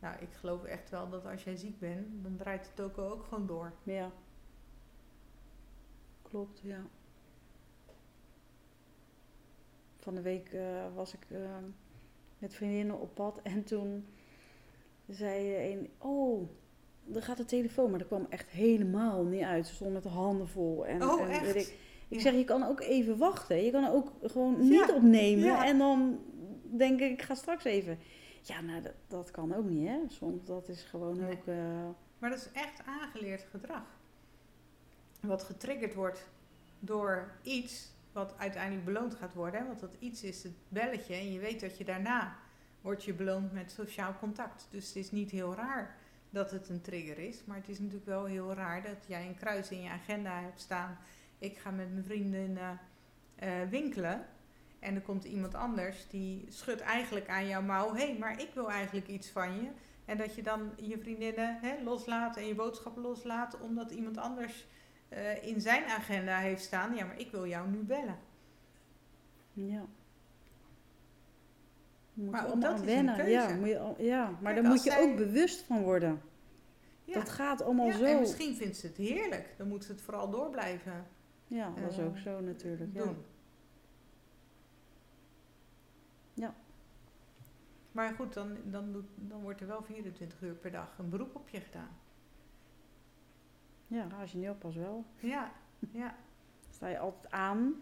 [0.00, 3.24] Nou, ik geloof echt wel dat als jij ziek bent, dan draait het ook, ook
[3.24, 3.72] gewoon door.
[3.82, 4.10] ja,
[6.22, 6.80] klopt, ja.
[9.98, 11.56] Van de week eh, was ik eh,
[12.38, 14.06] met vriendinnen op pad en toen
[15.08, 16.48] zei een, oh,
[17.14, 19.66] er gaat de telefoon, maar dat kwam echt helemaal niet uit.
[19.66, 20.86] Ze stond met de handen vol.
[20.86, 21.40] En, Oh, en echt?
[21.52, 22.20] weet ik, ik Ja.
[22.20, 23.64] zeg, je kan ook even wachten.
[23.64, 25.44] Je kan ook gewoon Ja, niet opnemen.
[25.44, 25.66] ja.
[25.66, 26.20] En dan
[26.62, 27.98] denk ik, ik ga straks even.
[28.42, 29.98] Ja, nou, dat, dat kan ook niet, hè.
[30.08, 31.32] Soms, dat is gewoon Nee.
[31.32, 31.46] ook...
[31.46, 31.54] eh,
[32.18, 33.82] Maar dat is echt aangeleerd gedrag.
[35.20, 36.28] Wat getriggerd wordt
[36.80, 39.60] door iets wat uiteindelijk beloond gaat worden.
[39.60, 39.66] Hè?
[39.66, 42.36] Want dat iets is het belletje en je weet dat je daarna
[42.80, 44.68] wordt je beloond met sociaal contact.
[44.70, 45.97] Dus het is niet heel raar
[46.30, 47.44] dat het een trigger is.
[47.44, 50.60] Maar het is natuurlijk wel heel raar dat jij een kruis in je agenda hebt
[50.60, 50.98] staan.
[51.38, 52.58] Ik ga met mijn vrienden
[53.34, 54.26] eh, winkelen.
[54.78, 57.94] En er komt iemand anders die schudt eigenlijk aan jouw mouw.
[57.94, 59.68] Hé, hey, maar ik wil eigenlijk iets van je.
[60.04, 63.60] En dat je dan je vriendinnen hè, loslaat en je boodschappen loslaat.
[63.60, 64.66] Omdat iemand anders
[65.08, 66.94] eh, in zijn agenda heeft staan.
[66.94, 68.18] Ja, maar ik wil jou nu bellen.
[69.52, 69.86] ja.
[72.18, 73.30] Moet Maar je ook allemaal dat aan is een wennen.
[73.30, 76.20] Ja, moet je, ja, maar Kijk, daar moet je zij- ook bewust van worden.
[77.04, 77.14] Ja.
[77.14, 78.04] Dat gaat allemaal ja, zo.
[78.04, 79.54] En misschien vindt ze het heerlijk.
[79.56, 81.06] Dan moet ze het vooral door blijven
[81.46, 82.94] Ja, dat is eh, ook zo natuurlijk.
[82.94, 83.16] Doen.
[86.34, 86.54] Ja.
[87.92, 91.48] Maar goed, dan, dan, dan wordt er wel 24 uur per dag een beroep op
[91.48, 91.96] je gedaan.
[93.86, 95.04] ja, als je niet oppast wel.
[95.16, 95.52] Ja,
[95.92, 96.14] ja.
[96.74, 97.74] Sta je altijd aan.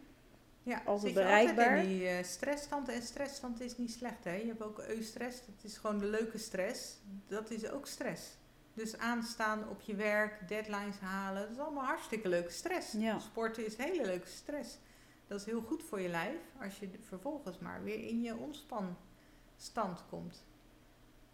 [0.66, 1.64] Ja, Altijd bereikbaar.
[1.68, 2.88] altijd in die eh, stressstand.
[2.88, 4.35] En stressstand is niet slecht, hè.
[4.35, 6.98] Je hebt ook eustress, dat is gewoon de leuke stress.
[7.26, 8.37] Dat is ook stress.
[8.74, 12.92] Dus aanstaan op je werk, deadlines halen, dat is allemaal hartstikke leuke stress.
[12.92, 13.18] Ja.
[13.18, 14.79] Sporten is hele leuke stress.
[15.26, 20.05] Dat is heel goed voor je lijf, als je vervolgens maar weer in je ontspanstand
[20.09, 20.44] komt.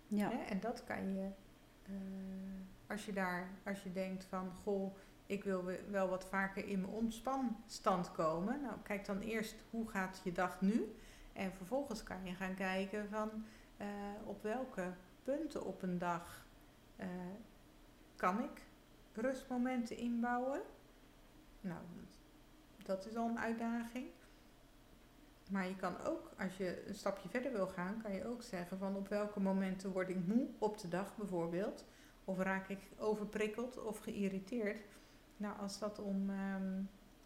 [0.09, 0.31] Ja.
[0.31, 0.43] Hè?
[0.45, 1.29] En dat kan je,
[1.83, 1.93] eh,
[2.89, 6.81] als je daar, als je denkt van, goh, ik wil we- wel wat vaker in
[6.81, 8.61] mijn ontspanstand komen.
[8.61, 10.95] Nou, kijk dan eerst hoe gaat je dag nu.
[11.33, 13.31] En vervolgens kan je gaan kijken van
[13.77, 13.87] eh,
[14.25, 16.47] op welke punten op een dag
[16.97, 17.07] eh,
[18.17, 18.63] kan ik
[19.13, 20.61] rustmomenten inbouwen.
[21.61, 21.81] Nou,
[22.83, 24.07] dat is al een uitdaging.
[25.51, 28.79] Maar je kan ook, als je een stapje verder wil gaan, kan je ook zeggen
[28.79, 31.85] van op welke momenten word ik moe op de dag bijvoorbeeld.
[32.25, 34.81] Of raak ik overprikkeld of geïrriteerd.
[35.43, 36.83] Nou, als dat om ehm,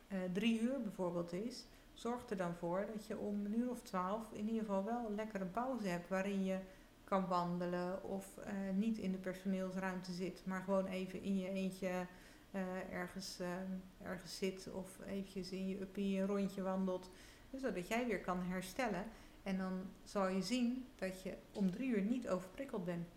[0.09, 3.81] eh, drie uur bijvoorbeeld is, zorg er dan voor dat je om een uur of
[3.83, 6.59] twaalf in ieder geval wel een pauze hebt waarin je
[7.05, 12.07] kan wandelen of eh, niet in de personeelsruimte zit, maar gewoon even in je eentje
[12.51, 13.71] eh, ergens, ehm,
[14.03, 17.11] ergens zit of eventjes in je uppie een rondje wandelt,
[17.55, 19.05] zodat jij weer kan herstellen.
[19.43, 23.09] En dan zal je zien dat je om drie uur niet overprikkeld bent.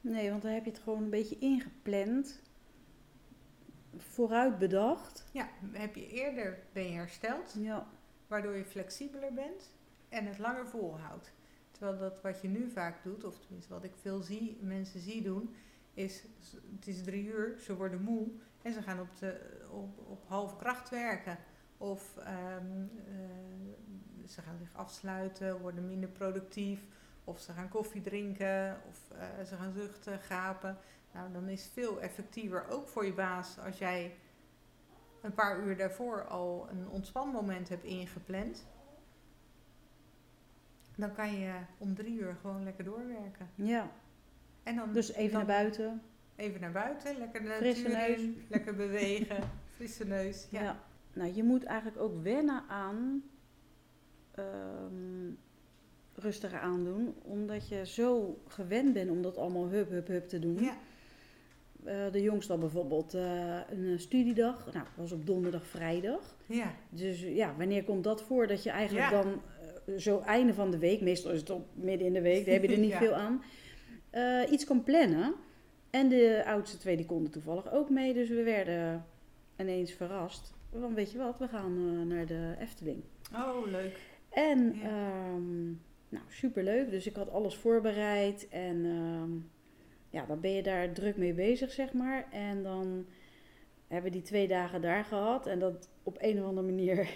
[0.00, 2.40] Nee, want dan heb je het gewoon een beetje ingepland.
[3.96, 5.24] Vooruit bedacht.
[5.32, 7.86] Ja, heb je eerder ben je hersteld, Ja.
[8.26, 9.70] waardoor je flexibeler bent
[10.08, 11.32] en het langer volhoudt.
[11.70, 15.22] Terwijl dat wat je nu vaak doet, of tenminste wat ik veel zie, mensen zie
[15.22, 15.54] doen,
[15.94, 16.22] is
[16.76, 18.28] het is drie uur, ze worden moe
[18.62, 21.38] en ze gaan op, de, op, op halve kracht werken.
[21.76, 26.80] Of ehm, eh, ze gaan zich afsluiten, worden minder productief.
[27.24, 30.78] Of ze gaan koffie drinken, of eh, ze gaan zuchten, gapen.
[31.14, 34.14] Nou, dan is het veel effectiever, ook voor je baas, als jij
[35.22, 38.66] een paar uur daarvoor al een ontspanmoment hebt ingepland.
[40.96, 43.50] Dan kan je om drie uur gewoon lekker doorwerken.
[43.54, 43.90] ja.
[44.62, 46.02] En dan, Dus even dan naar buiten.
[46.36, 48.18] Even naar buiten, lekker de Frisse neus.
[48.20, 50.46] in, lekker bewegen, frisse neus.
[50.50, 50.62] Ja.
[50.62, 50.80] Ja.
[51.12, 53.22] Nou, je moet eigenlijk ook wennen aan
[54.30, 55.30] ehm,
[56.14, 57.14] rustiger aandoen.
[57.22, 60.62] Omdat je zo gewend bent om dat allemaal hup, hup, hup te doen.
[60.62, 60.76] Ja.
[61.84, 64.64] Eh, de jongste had bijvoorbeeld eh, een studiedag.
[64.64, 66.36] Nou, dat was op donderdag, vrijdag.
[66.46, 66.74] Ja.
[66.90, 68.46] Dus ja, wanneer komt dat voor?
[68.46, 69.22] Dat je eigenlijk Ja.
[69.22, 69.32] dan
[69.86, 72.54] eh, zo einde van de week, meestal is het op midden in de week, daar
[72.54, 72.98] heb je er niet Ja.
[72.98, 73.42] veel aan,
[74.50, 75.34] iets kan plannen.
[75.90, 79.04] En de oudste twee die konden toevallig ook mee, dus we werden
[79.58, 80.54] ineens verrast.
[80.70, 83.02] Want weet je wat, we gaan naar de Efteling.
[83.34, 83.98] Oh, leuk.
[84.30, 84.88] En Ja.
[84.88, 85.64] ehm,
[86.08, 86.90] nou, superleuk.
[86.90, 88.48] Dus ik had alles voorbereid.
[88.48, 89.30] En ehm,
[90.10, 92.26] ja, dan ben je daar druk mee bezig, zeg maar.
[92.30, 93.06] En dan
[93.88, 95.46] hebben we die twee dagen daar gehad.
[95.46, 97.08] En dat op een of andere manier...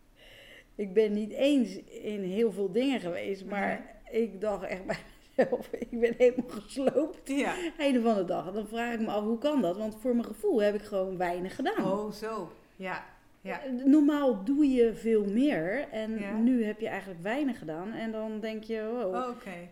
[0.74, 3.44] ik ben niet eens in heel veel dingen geweest.
[3.44, 4.98] Maar ik dacht echt bij
[5.36, 7.28] mezelf, ik ben helemaal gesloopt.
[7.28, 7.54] Ja.
[7.78, 8.46] Einde van de dag.
[8.46, 9.76] En dan vraag ik me af, hoe kan dat?
[9.76, 11.92] Want voor mijn gevoel heb ik gewoon weinig gedaan.
[11.92, 12.52] Oh, zo.
[12.76, 13.04] Ja.
[13.42, 13.62] Ja.
[13.62, 16.36] Eh, Normaal doe je veel meer en Ja.
[16.36, 17.92] nu heb je eigenlijk weinig gedaan.
[17.92, 19.30] En dan denk je, wow, Oh,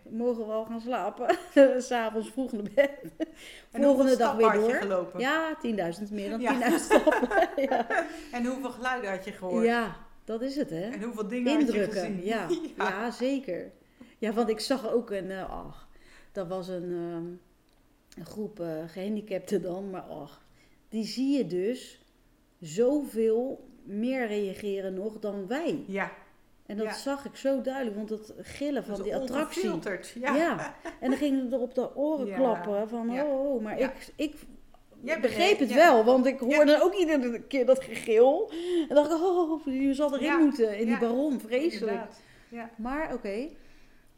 [0.09, 1.37] mogen we al gaan slapen?
[1.81, 2.99] S'avonds vroeg naar bed.
[3.71, 4.71] En Volgende dag weer door.
[4.73, 5.19] gelopen?
[5.19, 6.77] Ja, 10.000 meer dan 10.000 Ja.
[6.77, 7.29] stappen.
[7.69, 7.87] ja.
[8.31, 9.65] En hoeveel geluiden had je gehoord?
[9.65, 10.81] ja, dat is het hè.
[10.89, 12.23] En hoeveel dingen had je Indrukken, gezien?
[12.25, 12.47] ja.
[12.77, 13.11] ja.
[13.11, 13.71] zeker.
[14.17, 15.87] Ja, want ik zag ook een, eh, ach,
[16.31, 17.25] dat was een, ehm,
[18.19, 20.41] een groep eh, gehandicapten dan, maar ach,
[20.89, 22.00] die zie je dus
[22.61, 25.83] zoveel meer reageren nog dan wij.
[25.87, 26.11] Ja.
[26.65, 26.93] En dat Ja.
[26.93, 30.19] zag ik zo duidelijk, want het gillen van Dat die attractie.
[30.19, 30.35] Ja.
[30.35, 30.75] Ja.
[30.99, 32.35] en dan gingen ze er op de oren Ja.
[32.35, 34.35] klappen van, oh, oh, maar ik, ik
[35.03, 38.51] Jij begreep het wel, want ik hoorde ook iedere keer dat gegil.
[38.89, 42.01] En dacht ik, oh, je zal erin moeten, in die baron, vreselijk.
[42.77, 43.29] Maar oké.
[43.29, 43.49] En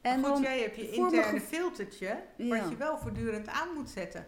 [0.02, 4.26] En goed, dan, jij hebt je interne filtertje, wat je wel voortdurend aan moet zetten.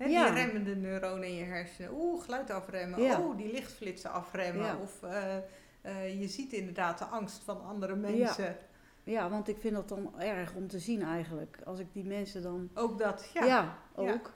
[0.00, 0.30] Hè, Ja.
[0.30, 1.90] Die remmende neuronen in je hersenen.
[1.92, 3.02] Oeh, geluid afremmen.
[3.02, 3.20] Ja.
[3.20, 4.64] Oh, die lichtflitsen afremmen.
[4.66, 4.76] Ja.
[4.82, 5.36] Of eh,
[5.80, 8.56] eh, je ziet inderdaad de angst van andere mensen.
[9.04, 11.58] ja, want ik vind dat dan erg om te zien eigenlijk.
[11.64, 13.78] Als ik die mensen dan Ook dat, Ja, ja.
[13.94, 14.32] ook.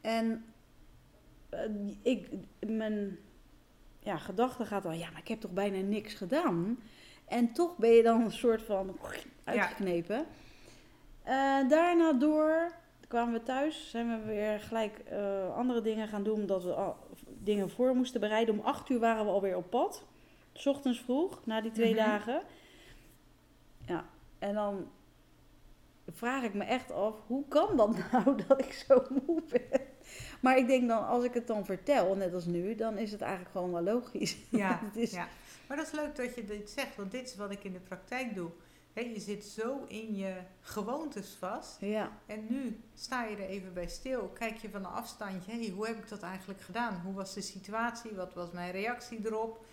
[0.00, 0.44] En
[1.48, 1.60] eh,
[2.02, 2.28] ik,
[2.66, 3.18] mijn
[3.98, 6.78] ja, gedachte gaat dan, ja, maar ik heb toch bijna niks gedaan.
[7.26, 8.98] En toch ben je dan een soort van
[9.44, 10.26] uitgeknepen.
[11.68, 12.72] Daarna door
[13.08, 16.96] kwamen we thuis, zijn we weer gelijk eh, andere dingen gaan doen, omdat we al
[17.26, 18.58] dingen voor moesten bereiden.
[18.58, 20.04] Om acht uur waren we alweer op pad,
[20.52, 22.04] s ochtends vroeg, na die twee Mhm.
[22.04, 22.42] dagen.
[23.86, 24.04] Ja,
[24.38, 24.88] en dan
[26.12, 29.80] vraag ik me echt af, hoe kan dat nou dat ik zo moe ben?
[30.40, 33.20] Maar ik denk dan, als ik het dan vertel, net als nu, dan is het
[33.20, 34.36] eigenlijk gewoon wel logisch.
[34.48, 35.28] Ja, Het is- ja.
[35.68, 37.78] Maar dat is leuk dat je dit zegt, want dit is wat ik in de
[37.80, 38.50] praktijk doe.
[38.92, 41.80] Hè, je zit zo in je gewoontes vast.
[41.80, 44.28] Ja, En nu sta je er even bij stil.
[44.28, 45.52] Kijk je van een afstandje.
[45.52, 47.00] Hey, hoe heb ik dat eigenlijk gedaan?
[47.04, 48.14] Hoe was de situatie?
[48.14, 49.64] Wat was mijn reactie erop?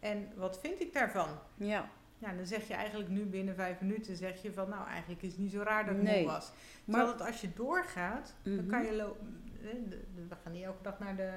[0.00, 1.28] En wat vind ik daarvan?
[1.56, 1.88] ja.
[2.18, 5.30] Ja, dan zeg je eigenlijk nu binnen vijf minuten zeg je van nou eigenlijk is
[5.30, 6.22] het niet zo raar dat ik Nee.
[6.22, 6.50] moe was.
[6.84, 8.66] Terwijl Maar, dat als je doorgaat, dan Mhm.
[8.66, 9.16] kan je lo-
[9.62, 11.30] de- de- we gaan niet elke dag naar de,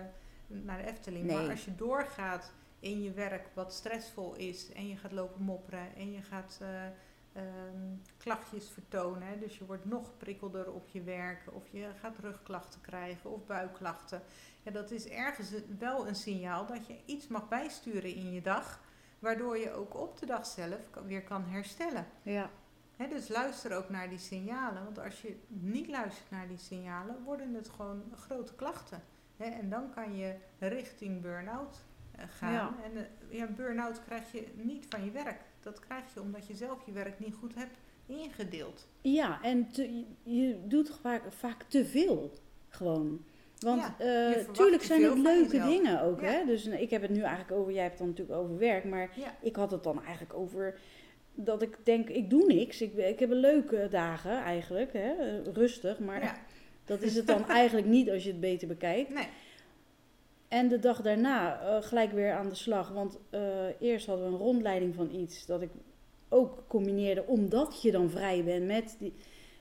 [0.47, 1.25] naar de Efteling.
[1.25, 1.35] Nee.
[1.37, 5.95] Maar als je doorgaat in je werk wat stressvol is en je gaat lopen mopperen
[5.95, 6.67] en je gaat eh,
[7.37, 9.39] ehm, klachtjes vertonen.
[9.39, 14.21] Dus je wordt nog prikkelder op je werk, of je gaat rugklachten krijgen of buikklachten.
[14.63, 18.81] Ja, dat is ergens wel een signaal dat je iets mag bijsturen in je dag,
[19.19, 22.05] waardoor je ook op de dag zelf weer kan herstellen.
[22.21, 22.49] Ja.
[23.09, 27.53] Dus luister ook naar die signalen, want als je niet luistert naar die signalen, worden
[27.53, 29.03] het gewoon grote klachten.
[29.37, 31.77] En dan kan je richting burn-out
[32.11, 32.51] eh, gaan.
[32.51, 32.75] Ja.
[32.83, 35.41] En eh, ja, burn-out krijg je niet van je werk.
[35.67, 38.87] Dat krijg je omdat je zelf je werk niet goed hebt ingedeeld.
[39.01, 42.31] Ja, en te- je doet vaak, vaak te veel
[42.69, 43.23] gewoon.
[43.59, 46.21] Want Ja, eh, tuurlijk zijn het leuke dingen ook.
[46.21, 46.27] Ja.
[46.27, 46.45] Hè?
[46.45, 48.83] Dus eh, ik heb het nu eigenlijk over, jij hebt het dan natuurlijk over werk,
[48.83, 49.35] maar Ja.
[49.41, 50.79] ik had het dan eigenlijk over
[51.35, 52.81] dat ik denk, ik doe niks.
[52.81, 55.41] Ik, ik heb een leuke dagen eigenlijk, hè?
[55.51, 56.41] rustig, maar
[56.85, 59.09] dat is het dan eigenlijk niet als je het beter bekijkt.
[59.13, 59.27] Nee.
[60.47, 62.89] En de dag daarna eh, gelijk weer aan de slag.
[62.89, 63.41] Want eh,
[63.81, 65.69] eerst hadden we een rondleiding van iets dat ik
[66.29, 69.13] ook combineerde omdat je dan vrij bent met die.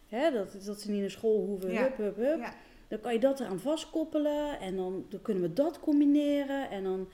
[0.09, 1.73] Hè, dat, dat ze niet naar school hoeven.
[1.73, 1.83] Ja.
[1.83, 2.39] Hup, hup, hup.
[2.39, 2.55] Ja.
[2.89, 4.61] Dan kan je dat eraan vastkoppelen.
[4.61, 6.71] En dan, dan kunnen we dat combineren.
[6.71, 7.09] En dan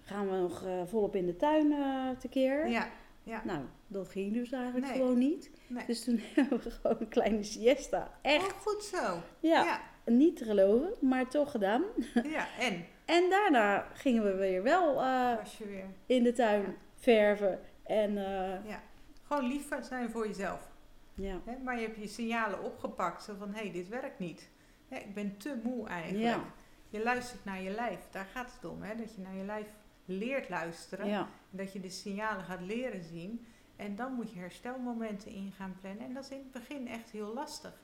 [0.00, 1.74] gaan we nog eh, volop in de tuin
[2.18, 2.68] tekeer.
[2.68, 2.88] Ja.
[3.22, 3.42] Ja.
[3.44, 4.96] Nou, dat ging dus eigenlijk Nee.
[4.96, 5.50] gewoon niet.
[5.66, 5.84] Nee.
[5.86, 8.10] Dus toen hebben we gewoon een kleine siesta.
[8.22, 9.20] Echt, Oh, goed zo.
[9.40, 9.80] ja, Ja.
[10.12, 11.82] niet te geloven, maar toch gedaan.
[12.30, 12.46] ja.
[12.60, 16.74] En En daarna gingen we weer wel eh, weer in de tuin Ja.
[16.94, 17.60] verven.
[17.82, 18.74] En eh,
[19.22, 20.70] gewoon lief zijn voor jezelf.
[21.14, 24.48] ja, maar je hebt je signalen opgepakt, zo van hé, hey, dit werkt niet.
[24.88, 26.24] Ik ben te moe eigenlijk.
[26.24, 26.44] Ja.
[26.88, 28.82] Je luistert naar je lijf, daar gaat het om.
[28.82, 29.66] Hè, dat je naar je lijf
[30.04, 31.06] leert luisteren.
[31.06, 33.46] ja, En dat je de signalen gaat leren zien.
[33.76, 36.04] En dan moet je herstelmomenten in gaan plannen.
[36.04, 37.80] En dat is in het begin echt heel lastig.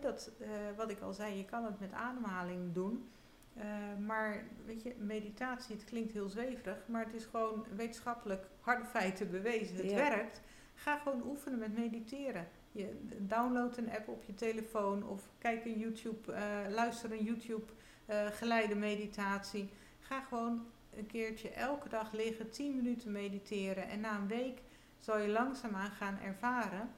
[0.00, 3.08] Dat, eh, wat ik al zei, je kan het met ademhaling doen.
[3.54, 3.64] Eh,
[4.06, 9.30] maar weet je, meditatie, het klinkt heel zweverig, maar het is gewoon wetenschappelijk harde feiten
[9.30, 9.76] bewezen.
[9.76, 9.96] Het Ja.
[9.96, 10.40] werkt.
[10.74, 12.48] Ga gewoon oefenen met mediteren.
[12.72, 17.72] Je download een app op je telefoon of kijk een YouTube, eh, luister een YouTube
[18.06, 19.70] eh, geleide meditatie.
[20.00, 23.88] Ga gewoon een keertje elke dag liggen, 10 minuten mediteren.
[23.88, 24.60] En na een week
[24.98, 26.88] zal je langzaamaan gaan ervaren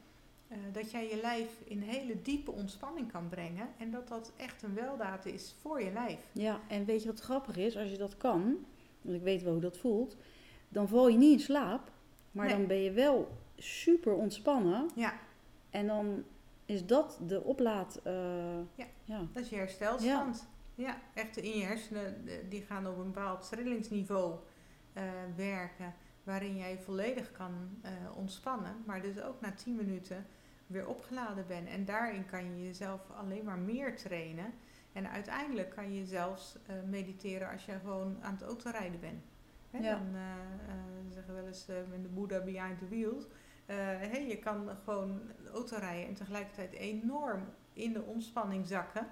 [0.52, 3.68] eh, dat jij je lijf in hele diepe ontspanning kan brengen.
[3.78, 6.20] En dat dat echt een weldaad is voor je lijf.
[6.32, 6.60] ja.
[6.68, 7.76] En weet je wat grappig is?
[7.76, 8.56] Als je dat kan,
[9.00, 10.16] want ik weet wel hoe dat voelt,
[10.68, 11.90] dan val je niet in slaap.
[12.32, 12.56] Maar Nee.
[12.56, 14.90] dan ben je wel super ontspannen.
[14.94, 15.12] Ja.
[15.70, 16.24] En dan
[16.64, 18.00] is dat de oplaad.
[18.04, 18.12] eh,
[18.74, 18.86] Ja.
[19.04, 19.26] ja.
[19.32, 20.48] Dat is je herstelstand.
[20.74, 24.34] Ja, echt in je hersenen, die gaan op een bepaald trillingsniveau
[24.92, 25.02] eh,
[25.36, 25.94] werken.
[26.24, 27.52] Waarin jij volledig kan
[28.16, 28.76] ontspannen.
[28.86, 30.26] Maar dus ook na 10 minuten
[30.72, 31.68] weer opgeladen bent.
[31.68, 34.52] En daarin kan je jezelf alleen maar meer trainen.
[34.92, 39.24] En uiteindelijk kan je zelfs eh, mediteren als je gewoon aan het autorijden bent.
[39.70, 39.90] Hè, Ja.
[39.94, 40.74] Dan eh, eh,
[41.12, 43.24] zeggen we wel eens met de Buddha behind the wheels.
[44.10, 45.20] Hè, je kan gewoon
[45.52, 49.06] autorijden en tegelijkertijd enorm in de ontspanning zakken.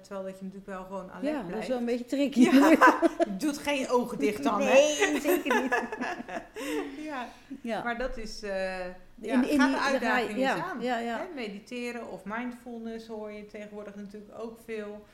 [0.00, 1.62] Terwijl dat je natuurlijk wel gewoon alert ja, dat blijft.
[1.62, 2.40] is wel een beetje tricky.
[2.40, 4.72] Ja, je doet geen ogen dicht dan, hè?
[4.72, 5.82] Nee, zeker niet.
[7.08, 7.28] Ja,
[7.62, 7.82] Ja.
[7.82, 8.42] maar dat is...
[9.22, 10.76] ja, In- in ga die- de daar ga je- uitdaging ja.
[10.80, 11.18] Ja, ja.
[11.18, 15.04] Hè, mediteren of mindfulness hoor je tegenwoordig natuurlijk ook veel.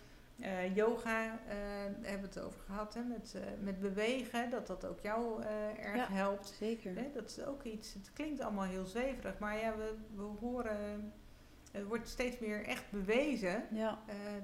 [0.40, 1.57] Eh, yoga eh,
[2.03, 5.42] hebben we het over gehad, hè, met, eh, met bewegen, dat dat ook jou
[5.83, 6.55] erg helpt.
[6.59, 6.94] Zeker.
[6.94, 11.12] Hè, dat is ook iets, het klinkt allemaal heel zweverig, maar ja, we, we horen,
[11.73, 13.62] het wordt steeds meer echt bewezen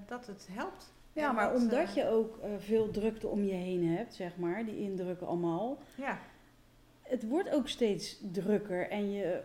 [0.07, 0.93] dat het helpt.
[1.13, 4.79] Ja, maar dat, omdat je ook veel drukte om je heen hebt, zeg maar, die
[4.79, 5.79] indrukken allemaal.
[5.97, 6.19] Ja,
[7.03, 9.43] Het wordt ook steeds drukker en je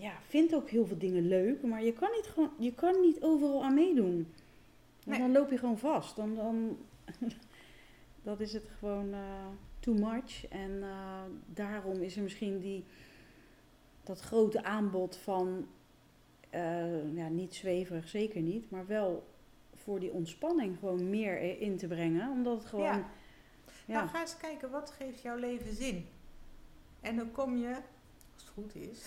[0.00, 3.22] ja, vindt ook heel veel dingen leuk, maar je kan niet, gewoon, je kan niet
[3.22, 4.14] overal aan meedoen.
[5.04, 5.18] Want Nee.
[5.18, 6.16] dan loop je gewoon vast.
[6.16, 6.76] Dan, dan,
[8.22, 9.46] dat is het gewoon eh,
[9.80, 10.46] too much.
[10.48, 12.84] En eh, daarom is er misschien die,
[14.02, 15.66] dat grote aanbod van,
[16.50, 19.26] eh, ja, niet zweverig, zeker niet, maar wel
[19.74, 22.30] voor die ontspanning gewoon meer in te brengen.
[22.30, 23.10] Omdat het gewoon, Ja.
[23.86, 26.06] ja, Nou, ga eens kijken, wat geeft jouw leven zin?
[27.00, 27.76] En dan kom je,
[28.34, 29.06] als het goed is,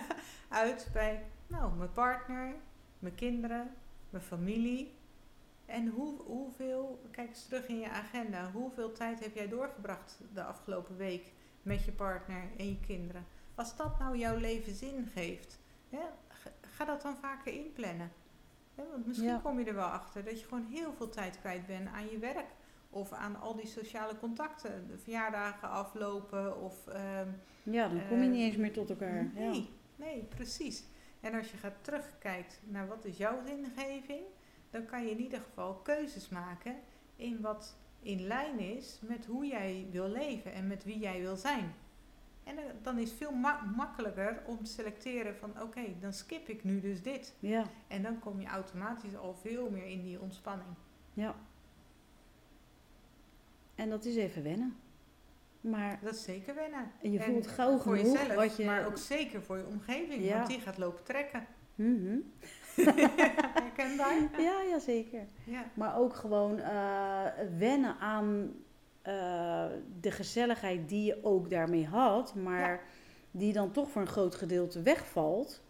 [0.48, 2.54] uit bij nou, mijn partner,
[2.98, 3.74] mijn kinderen,
[4.10, 4.94] mijn familie.
[5.66, 10.42] En hoe, hoeveel, kijk eens terug in je agenda, hoeveel tijd heb jij doorgebracht de
[10.44, 13.26] afgelopen week met je partner en je kinderen?
[13.54, 15.58] Als dat nou jouw leven zin geeft,
[15.88, 15.98] hè,
[16.60, 18.12] ga- dat dan vaker inplannen.
[18.74, 19.40] Hè, want misschien Ja.
[19.42, 22.18] kom je er wel achter dat je gewoon heel veel tijd kwijt bent aan je
[22.18, 22.46] werk.
[22.94, 26.86] Of aan al die sociale contacten, de verjaardagen aflopen of...
[26.86, 27.28] ehm,
[27.62, 29.22] ja, dan kom je Eh, niet eens meer tot elkaar.
[29.34, 29.40] Ja.
[29.40, 30.84] Nee, nee, precies.
[31.20, 34.22] En als je gaat terugkijkt naar wat is jouw zingeving,
[34.70, 36.74] dan kan je in ieder geval keuzes maken
[37.16, 41.36] in wat in lijn is met hoe jij wil leven en met wie jij wil
[41.36, 41.74] zijn.
[42.44, 46.48] En eh, dan is het veel ma- makkelijker om te selecteren van oké, dan skip
[46.48, 47.34] ik nu dus dit.
[47.38, 50.68] Ja, En dan kom je automatisch al veel meer in die ontspanning.
[51.12, 51.34] ja.
[53.74, 54.76] En dat is even wennen.
[55.60, 56.90] Maar Dat is zeker wennen.
[57.02, 58.64] en je En voelt gauw voor genoeg jezelf, wat je...
[58.64, 60.36] maar ook zeker voor je omgeving, Ja.
[60.36, 61.46] want die gaat lopen trekken.
[61.74, 62.16] Mhm.
[63.64, 64.40] Herkenbaar?
[64.40, 65.20] Ja, ja, zeker.
[65.44, 65.64] Ja.
[65.74, 67.24] Maar ook gewoon eh,
[67.58, 68.52] wennen aan
[69.02, 69.66] eh,
[70.00, 72.80] de gezelligheid die je ook daarmee had, maar Ja.
[73.30, 75.62] die dan toch voor een groot gedeelte wegvalt.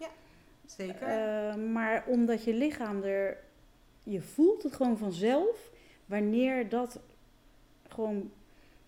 [0.66, 1.02] Zeker.
[1.08, 3.38] Eh, maar omdat je lichaam er,
[4.02, 5.70] je voelt het gewoon vanzelf,
[6.06, 7.00] wanneer dat
[7.94, 8.30] gewoon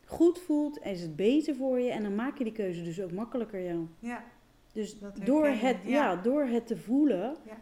[0.04, 3.12] goed voelt, is het beter voor je en dan maak je die keuze dus ook
[3.12, 3.78] makkelijker, ja.
[3.98, 4.24] ja.
[4.72, 5.88] Dus door het, ja.
[5.90, 6.16] ja.
[6.16, 7.56] door het te voelen, Ja.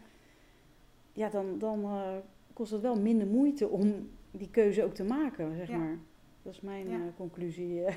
[1.13, 2.15] ja, dan, dan eh,
[2.53, 5.77] kost het wel minder moeite om die keuze ook te maken, zeg Ja.
[5.77, 5.97] maar.
[6.43, 6.95] Dat is mijn Ja.
[6.97, 7.83] eh, conclusie.
[7.85, 7.95] eh.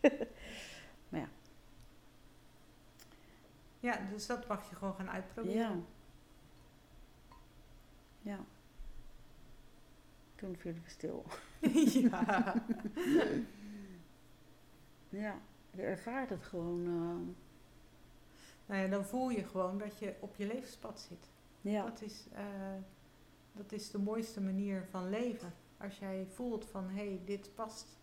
[3.80, 5.12] ja, dus dat mag je gewoon gaan ja.
[5.12, 5.84] uitproberen.
[8.22, 8.38] Ja.
[10.34, 11.24] Toen viel ik stil.
[12.10, 12.54] ja.
[15.08, 15.38] Ja,
[15.70, 16.80] je ervaart het gewoon.
[16.86, 17.34] eh,
[18.66, 21.30] Nou ja, dan voel je gewoon dat je op je levenspad zit.
[21.60, 21.84] ja.
[21.84, 22.44] Dat, is, eh,
[23.52, 25.52] dat is de mooiste manier van leven.
[25.76, 27.96] Als jij voelt van hé, hey, dit past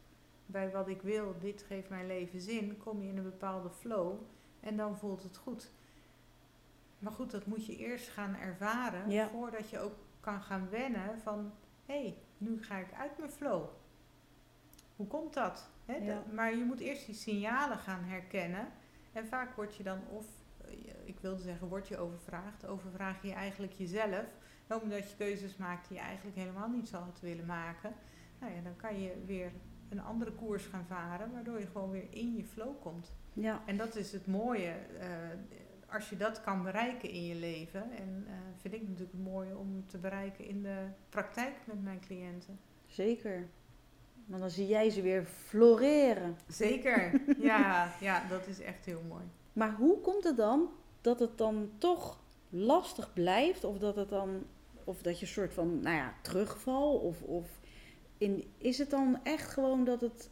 [0.46, 4.14] bij wat ik wil, dit geeft mijn leven zin, kom je in een bepaalde flow
[4.60, 5.72] en dan voelt het goed.
[7.00, 9.30] Maar goed, dat moet je eerst gaan ervaren Ja.
[9.30, 11.52] voordat je ook kan gaan wennen van
[11.86, 12.18] hé, hey,
[12.50, 13.64] nu ga ik uit mijn flow.
[14.96, 15.70] Hoe komt dat?
[15.86, 15.96] Hè?
[15.96, 16.14] Ja.
[16.14, 18.68] Dat- Maar je moet eerst die signalen gaan herkennen.
[19.14, 20.26] En vaak word je dan of,
[20.66, 20.72] eh,
[21.04, 22.66] ik wilde zeggen, word je overvraagd.
[22.68, 24.26] Overvraag je eigenlijk jezelf.
[24.82, 27.94] Omdat je keuzes maakt die je eigenlijk helemaal niet zou had willen maken.
[28.40, 29.52] Nou ja, dan kan je weer
[29.90, 31.32] een andere koers gaan varen.
[31.32, 33.14] Waardoor je gewoon weer in je flow komt.
[33.34, 33.62] ja.
[33.66, 34.70] En dat is het mooie.
[35.00, 35.08] eh,
[35.90, 37.92] als je dat kan bereiken in je leven.
[37.92, 40.78] En eh, vind ik natuurlijk het mooie om te bereiken in de
[41.10, 42.60] praktijk met mijn cliënten.
[42.86, 43.48] Zeker.
[44.26, 46.38] Want dan zie jij ze weer floreren.
[46.48, 47.22] Zeker.
[47.40, 49.24] ja, ja, dat is echt heel mooi.
[49.54, 50.70] Maar hoe komt het dan
[51.02, 52.20] dat het dan toch
[52.50, 53.64] lastig blijft?
[53.64, 54.44] Of dat het dan,
[54.84, 56.94] of dat je een soort van, nou ja, terugval?
[56.98, 57.60] Of, of
[58.18, 60.30] in, is het dan echt gewoon dat het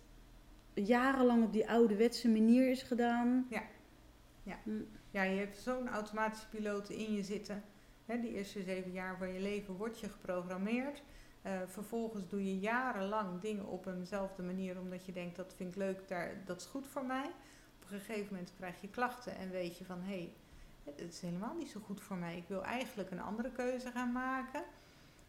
[0.73, 3.47] jarenlang op die ouderwetse manier is gedaan?
[3.49, 3.63] Ja.
[4.43, 4.57] Ja.
[4.63, 4.81] Hm.
[5.13, 7.63] Ja, je hebt zo'n automatische piloot in je zitten.
[8.05, 11.03] Hè, die eerste zeven jaar van je leven word je geprogrammeerd.
[11.41, 15.75] Eh, vervolgens doe je jarenlang dingen op eenzelfde manier omdat je denkt dat vind ik
[15.75, 17.25] leuk, daar, dat is goed voor mij.
[17.75, 20.31] Op een gegeven moment krijg je klachten en weet je van hé,
[20.83, 22.37] hey, het is helemaal niet zo goed voor mij.
[22.37, 24.63] Ik wil eigenlijk een andere keuze gaan maken.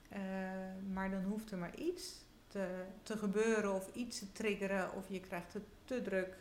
[0.09, 0.21] Eh,
[0.93, 5.21] maar dan hoeft er maar iets te, te gebeuren of iets te triggeren of je
[5.21, 6.37] krijgt het te druk.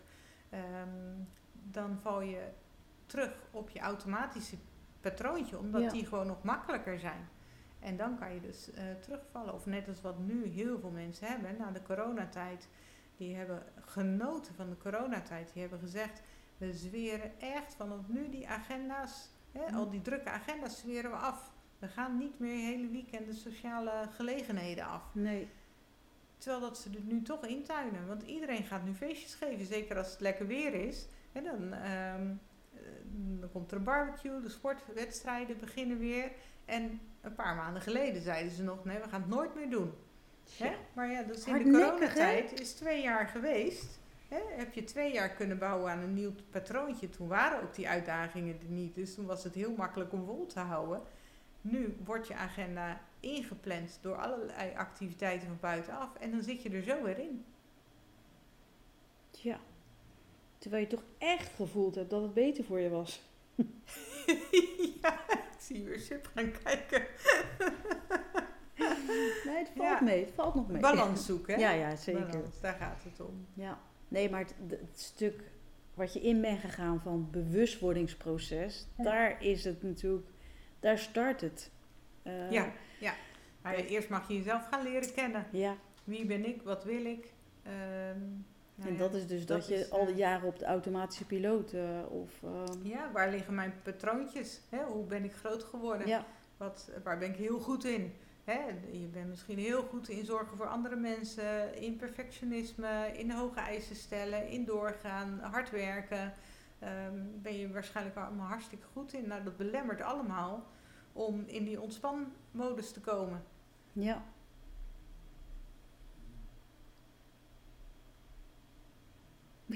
[0.49, 1.15] Ehm,
[1.51, 2.61] dan val je
[3.05, 4.55] terug op je automatische
[5.01, 5.89] patroontje, omdat Ja.
[5.89, 7.27] die gewoon nog makkelijker zijn.
[7.79, 9.53] En dan kan je dus eh, terugvallen.
[9.53, 12.67] Of net als wat nu heel veel mensen hebben na de coronatijd.
[13.17, 15.53] Die hebben genoten van de coronatijd.
[15.53, 16.21] Die hebben gezegd,
[16.57, 19.75] we zweren echt vanaf nu die agenda's, hè, Ja.
[19.75, 21.51] al die drukke agenda's zweren we af.
[21.79, 25.03] We gaan niet meer hele weekenden sociale gelegenheden af.
[25.13, 25.49] Nee.
[26.37, 28.07] Terwijl dat ze er nu toch intuinen.
[28.07, 29.65] Want iedereen gaat nu feestjes geven.
[29.65, 31.07] Zeker als het lekker weer is.
[31.31, 32.35] En dan, ehm, eh,
[33.15, 34.41] dan komt er een barbecue.
[34.41, 36.31] De sportwedstrijden beginnen weer.
[36.65, 38.85] En een paar maanden geleden zeiden ze nog...
[38.85, 39.93] Nee, we gaan het nooit meer doen.
[40.57, 40.75] Hè?
[40.93, 43.99] Maar ja, dat is in de coronatijd is twee jaar geweest.
[44.27, 44.39] Hè?
[44.49, 47.09] Heb je twee jaar kunnen bouwen aan een nieuw patroontje.
[47.09, 48.95] Toen waren ook die uitdagingen er niet.
[48.95, 51.01] Dus toen was het heel makkelijk om vol te houden.
[51.61, 56.15] Nu wordt je agenda ingepland door allerlei activiteiten van buitenaf.
[56.15, 57.45] En dan zit je er zo weer in.
[59.31, 59.59] Ja.
[60.63, 63.21] Terwijl je toch echt gevoeld hebt dat het beter voor je was.
[65.01, 67.03] ja, ik zie je weer sip gaan kijken.
[69.45, 70.01] Nee, het valt Ja.
[70.01, 70.19] mee.
[70.25, 70.81] Het valt nog mee.
[70.81, 71.59] Balans zoeken, hè?
[71.61, 72.25] Ja, ja, zeker.
[72.27, 73.45] Balans, daar gaat het om.
[73.53, 75.43] Ja, nee, maar het, het stuk
[75.93, 79.03] wat je in bent gegaan van bewustwordingsproces, Ja.
[79.03, 80.27] daar is het natuurlijk,
[80.79, 81.71] daar start het.
[82.23, 83.13] Eh, Ja, ja.
[83.61, 85.45] Maar eerst mag je jezelf gaan leren kennen.
[85.51, 86.61] Ja, Wie ben ik?
[86.61, 87.27] Wat wil ik?
[87.63, 88.19] Ehm,
[88.75, 90.59] nou en ja, dat is dus dat, dat je is, al die eh, jaren op
[90.59, 92.43] de automatische piloot eh, of...
[92.43, 94.61] ehm, Ja, waar liggen mijn patroontjes?
[94.69, 94.83] Hè?
[94.83, 96.07] Hoe ben ik groot geworden?
[96.07, 96.25] ja,
[96.57, 98.13] Wat, waar ben ik heel goed in?
[98.43, 98.59] Hè?
[98.91, 103.95] Je bent misschien heel goed in zorgen voor andere mensen, in perfectionisme, in hoge eisen
[103.95, 106.33] stellen, in doorgaan, hard werken.
[106.79, 109.27] Ehm, ben je waarschijnlijk allemaal hartstikke goed in.
[109.27, 110.63] Nou, dat belemmert allemaal
[111.13, 113.43] om in die ontspanmodus te komen.
[113.91, 114.23] ja.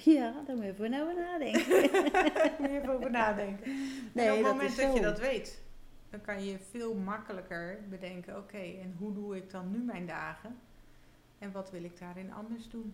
[0.04, 1.62] Ja, daar moet je even nou over nadenken.
[2.60, 3.72] Moet je even over nadenken.
[4.14, 5.62] Nee, op het dat moment dat je dat weet,
[6.10, 10.60] dan kan je veel makkelijker bedenken: oké, en hoe doe ik dan nu mijn dagen?
[11.40, 12.94] En wat wil ik daarin anders doen?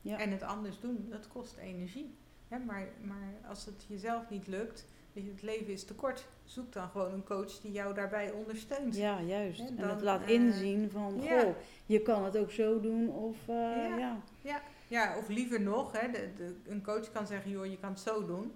[0.00, 0.18] Ja.
[0.18, 2.14] En het anders doen, dat kost energie.
[2.48, 6.26] Hè, maar, maar als het jezelf niet lukt, je, het leven is te kort.
[6.44, 8.96] Zoek dan gewoon een coach die jou daarbij ondersteunt.
[8.96, 9.60] Ja, juist.
[9.60, 11.40] En En dan, het laat eh, inzien van, ja.
[11.40, 11.54] goh,
[11.86, 13.54] je kan het ook zo doen of eh,
[13.98, 14.20] Ja.
[14.40, 14.62] ja.
[14.88, 18.00] Ja, of liever nog, hè, de, de, een coach kan zeggen, joh, je kan het
[18.00, 18.54] zo doen.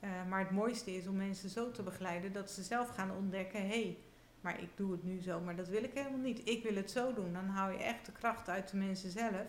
[0.00, 3.60] Eh, maar het mooiste is om mensen zo te begeleiden dat ze zelf gaan ontdekken,
[3.60, 3.98] hé, hey,
[4.40, 6.48] maar ik doe het nu zo, maar dat wil ik helemaal niet.
[6.48, 7.32] Ik wil het zo doen.
[7.32, 9.46] Dan haal je echt de kracht uit de mensen zelf.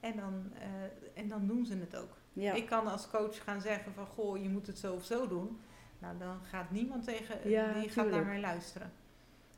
[0.00, 2.16] En dan, eh, en dan doen ze het ook.
[2.32, 2.52] Ja.
[2.52, 5.60] Ik kan als coach gaan zeggen van, goh, je moet het zo of zo doen.
[5.98, 8.92] Nou, dan gaat niemand tegen, Ja, die gaat naar mij luisteren.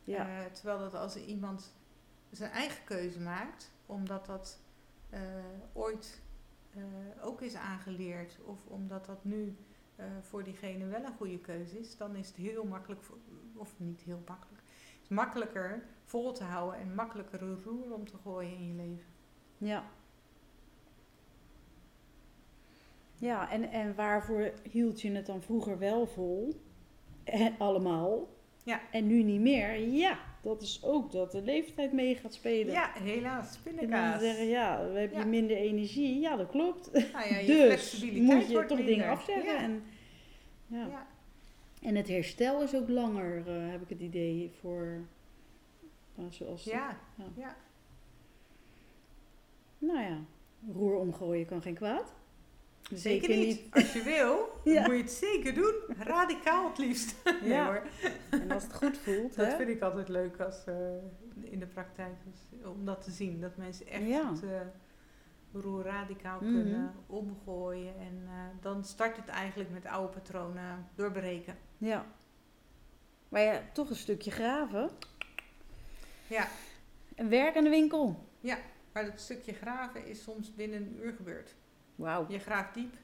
[0.05, 0.29] ja.
[0.29, 1.75] Eh, terwijl dat als iemand
[2.31, 4.59] zijn eigen keuze maakt, omdat dat
[5.11, 5.21] eh,
[5.73, 6.23] ooit
[6.75, 6.83] eh,
[7.21, 9.57] ook is aangeleerd, of omdat dat nu
[9.97, 13.03] eh, voor diegene wel een goede keuze is, dan is het heel makkelijk,
[13.55, 14.63] of niet heel makkelijk,
[15.03, 19.13] is makkelijker vol te houden en makkelijker een roer om te gooien in je leven.
[19.59, 19.85] Ja.
[23.15, 26.63] Ja, en, en waarvoor hield je het dan vroeger wel vol?
[27.59, 28.29] Allemaal.
[28.69, 28.81] Ja.
[28.91, 29.79] En nu niet meer.
[29.79, 32.73] Ja, dat is ook dat de leeftijd mee gaat spelen.
[32.73, 34.21] Ja, helaas, En dan pindakaas.
[34.21, 35.25] zeggen, ja, we hebben Ja.
[35.25, 36.21] minder energie.
[36.21, 36.93] Ja, dat klopt.
[36.93, 39.53] Nou ja, je dus moet je toch dingen afzeggen.
[39.53, 39.59] Ja.
[39.59, 39.83] En,
[40.67, 40.87] ja.
[40.87, 41.07] Ja.
[41.83, 45.01] en het herstel is ook langer, eh, heb ik het idee, voor...
[46.15, 46.65] nou, zoals.
[46.65, 46.99] Ja.
[47.37, 47.57] ja.
[49.79, 50.19] Nou ja,
[50.73, 52.15] roer omgooien kan geen kwaad.
[52.95, 53.63] Zeker, niet.
[53.71, 54.83] Als je wil, Ja.
[54.83, 55.75] moet je het zeker doen.
[55.99, 57.15] Radicaal het liefst.
[57.41, 57.67] nee Ja.
[57.67, 57.83] hoor.
[58.31, 59.57] En als het goed voelt, Dat hè?
[59.57, 60.75] vind ik altijd leuk als, eh,
[61.43, 62.15] in de praktijk.
[62.25, 63.41] Dus, om dat te zien.
[63.41, 64.31] Dat mensen echt Ja.
[64.33, 64.51] het uh,
[65.53, 66.53] roer radicaal Mhm.
[66.53, 67.95] kunnen omgooien.
[67.99, 71.57] En eh, dan start het eigenlijk met oude patronen doorbreken.
[71.79, 72.07] Ja.
[73.29, 74.91] Maar ja, toch een stukje graven.
[76.27, 76.49] Ja.
[77.15, 78.27] En werk aan de winkel.
[78.93, 81.55] Maar dat stukje graven is soms binnen een uur gebeurd.
[81.99, 82.25] Wauw.
[82.29, 82.95] Je graaft diep.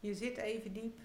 [0.00, 0.98] Je zit even diep.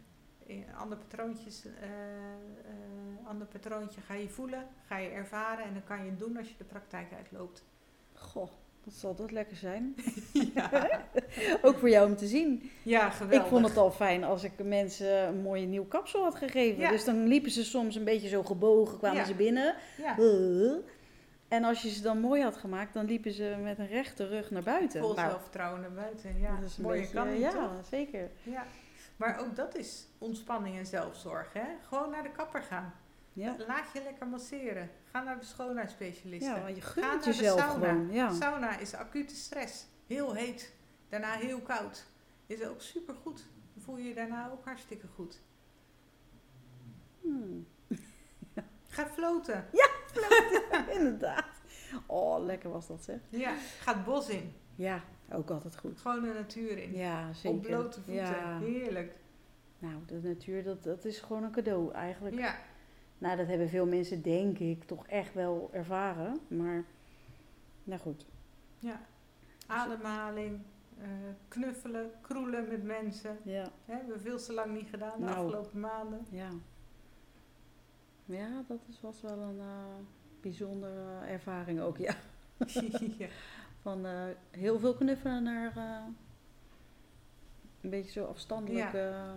[0.77, 6.03] Ander, patroontjes, eh, eh, ander patroontje ga je voelen, ga je ervaren en dan kan
[6.03, 7.63] je het doen als je de praktijk uitloopt.
[8.13, 8.49] Goh,
[8.83, 9.95] dat zal dat lekker zijn.
[10.53, 10.89] Ja,
[11.61, 12.71] Ook voor jou om te zien.
[12.83, 13.41] ja geweldig.
[13.41, 16.79] Ik vond het al fijn als ik mensen een mooie nieuw kapsel had gegeven.
[16.81, 16.89] Ja.
[16.89, 19.25] Dus dan liepen ze soms een beetje zo gebogen, kwamen Ja.
[19.25, 19.75] ze binnen.
[19.97, 20.15] Ja.
[21.47, 24.51] En als je ze dan mooi had gemaakt, dan liepen ze met een rechte rug
[24.51, 25.01] naar buiten.
[25.01, 26.39] vol Nou, zelfvertrouwen naar buiten.
[26.39, 27.71] Ja, dat is een mooie beetje- kan Ja, toch?
[27.89, 28.29] zeker.
[28.43, 28.65] Ja.
[29.17, 31.53] Maar ook dat is ontspanning en zelfzorg.
[31.53, 31.65] Hè?
[31.87, 32.93] Gewoon naar de kapper gaan.
[33.33, 34.89] Ja, Laat je lekker masseren.
[35.11, 36.53] Ga naar de schoonheidsspecialisten.
[36.55, 37.87] ja want je Ga gunt naar de sauna.
[37.89, 38.11] gewoon.
[38.11, 38.33] Ja.
[38.33, 39.85] Sauna is acute stress.
[40.07, 40.73] Heel heet.
[41.09, 42.05] Daarna heel koud.
[42.47, 43.45] Is ook supergoed.
[43.73, 45.41] Dan voel je je daarna ook hartstikke goed.
[47.21, 47.67] Hmm.
[48.87, 49.65] Ga floten.
[50.97, 51.45] Inderdaad.
[52.05, 53.19] Oh, lekker was dat zeg.
[53.29, 53.55] Ja.
[53.79, 54.53] Ga het bos in.
[54.75, 55.99] Ja, ook altijd goed.
[55.99, 56.93] Gewoon de natuur in.
[56.93, 57.57] Ja, zeker.
[57.57, 58.23] Op blote voeten.
[58.25, 58.59] Ja.
[58.59, 59.15] Heerlijk.
[59.79, 62.35] Nou, de natuur, dat, dat is gewoon een cadeau eigenlijk.
[62.37, 62.55] Ja.
[63.17, 66.39] Nou, dat hebben veel mensen, denk ik, toch echt wel ervaren.
[66.47, 66.83] Maar,
[67.83, 68.25] nou goed.
[68.79, 69.01] ja.
[69.67, 70.59] Ademhaling.
[71.01, 71.07] eh,
[71.47, 72.11] knuffelen.
[72.21, 73.37] Kroelen met mensen.
[73.43, 75.37] Ja, hebben we veel te lang niet gedaan de Nou.
[75.45, 76.25] afgelopen maanden.
[76.29, 76.49] ja.
[78.25, 79.95] Ja, dat is, was wel een eh,
[80.41, 82.13] bijzondere ervaring ook, ja.
[83.17, 83.27] ja.
[83.81, 86.03] Van eh, heel veel knuffelen naar eh,
[87.81, 88.93] een beetje zo afstandelijk.
[88.93, 89.31] eh,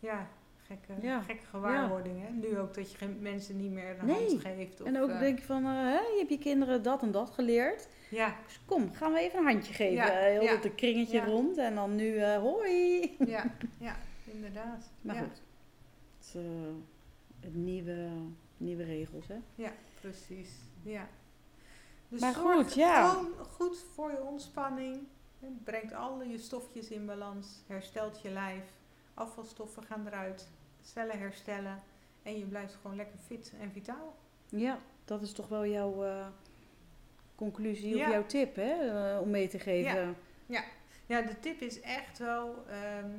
[0.00, 0.28] ja,
[0.66, 1.20] gekke, Ja.
[1.20, 2.22] gekke gewaarwording.
[2.22, 2.30] Hè?
[2.32, 4.26] Nu ook dat je geen mensen niet meer een Nee.
[4.28, 4.80] hand geeft.
[4.80, 7.88] Of, en ook denk je van, hè, je hebt je kinderen dat en dat geleerd.
[8.10, 9.94] ja, Dus kom, gaan we even een handje geven.
[9.94, 10.54] Ja, Heel ja.
[10.54, 11.24] dat een kringetje Ja.
[11.24, 13.16] rond en dan nu hoi.
[13.26, 13.44] ja,
[13.78, 14.90] ja, inderdaad.
[15.02, 15.42] Maar ja, goed,
[17.50, 18.08] nieuwe,
[18.56, 19.36] nieuwe regels, hè.
[20.00, 20.50] precies.
[20.82, 21.08] Ja.
[22.08, 23.10] Dus Maar zorg goed, ja.
[23.10, 24.98] gewoon goed voor je ontspanning.
[25.40, 27.62] Het brengt alle je stofjes in balans.
[27.66, 28.64] Herstelt je lijf.
[29.14, 30.48] Afvalstoffen gaan eruit.
[30.80, 31.82] Cellen herstellen.
[32.22, 34.16] En je blijft gewoon lekker fit en vitaal.
[34.48, 36.26] Ja, dat is toch wel jouw eh,
[37.34, 38.06] conclusie Ja.
[38.06, 38.72] of jouw tip, hè,
[39.14, 40.16] eh, om mee te geven.
[41.06, 43.10] Ja, de tip is echt wel, ehm,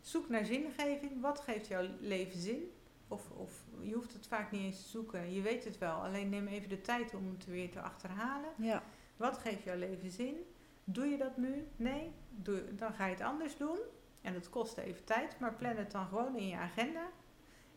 [0.00, 1.20] zoek naar zingeving.
[1.20, 2.70] Wat geeft jouw leven zin?
[3.08, 5.94] Of, of je hoeft het vaak niet eens te zoeken, je weet het wel.
[5.94, 8.50] Alleen neem even de tijd om het weer te achterhalen.
[8.56, 8.82] Ja,
[9.16, 10.36] Wat geeft jouw leven zin?
[10.84, 11.66] Doe je dat nu?
[11.76, 12.12] Nee?
[12.30, 13.78] Doe, dan ga je het anders doen.
[14.20, 17.08] En dat kost even tijd, maar plan het dan gewoon in je agenda.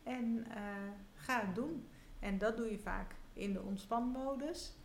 [0.02, 0.62] En eh,
[1.14, 1.88] ga het doen.
[2.18, 4.76] En dat doe je vaak in de ontspanmodus.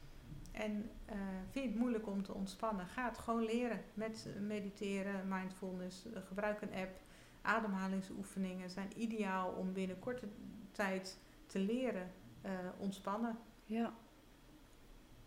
[0.52, 1.16] En eh,
[1.50, 2.88] vind je het moeilijk om te ontspannen?
[2.88, 6.06] Ga het gewoon leren met mediteren, mindfulness.
[6.28, 7.00] Gebruik een app.
[7.48, 10.26] Ademhalingsoefeningen zijn ideaal om binnen korte
[10.72, 13.38] tijd te leren eh, ontspannen.
[13.66, 13.94] Ja.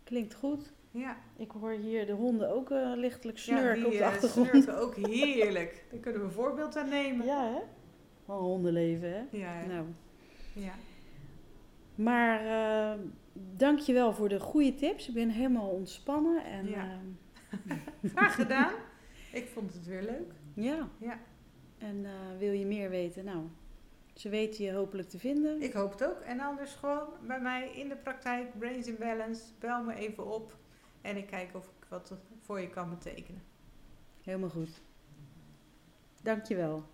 [0.04, 0.72] Klinkt goed.
[0.90, 4.48] Ja, Ik hoor hier de honden ook eh, lichtelijk snurken ja op de eh, achtergrond.
[4.48, 5.84] snurken ook heerlijk.
[5.90, 7.26] Daar kunnen we een voorbeeld aan nemen.
[7.26, 7.60] Ja, hè?
[8.24, 9.36] Wel een hondenleven, hè?
[9.38, 9.66] Ja, hè?
[9.66, 9.86] Nou.
[10.54, 10.72] ja.
[11.94, 12.98] Maar eh
[13.56, 15.08] dank je wel voor de goede tips.
[15.08, 16.44] Ik ben helemaal ontspannen.
[16.44, 16.98] En, Ja.
[17.68, 17.76] eh,
[18.14, 18.72] Graag gedaan.
[19.32, 20.32] Ik vond het weer leuk.
[20.54, 20.88] ja.
[20.98, 21.18] Ja.
[21.81, 23.24] En eh, wil je meer weten?
[23.24, 23.45] Nou,
[24.14, 25.62] ze weten je hopelijk te vinden.
[25.62, 26.20] Ik hoop het ook.
[26.20, 29.43] En anders gewoon bij mij in de praktijk, Brains in Balance.
[29.59, 30.57] Bel me even op
[31.01, 33.43] en ik kijk of ik wat voor je kan betekenen.
[34.22, 34.81] Helemaal goed.
[36.22, 36.85] Dank je wel.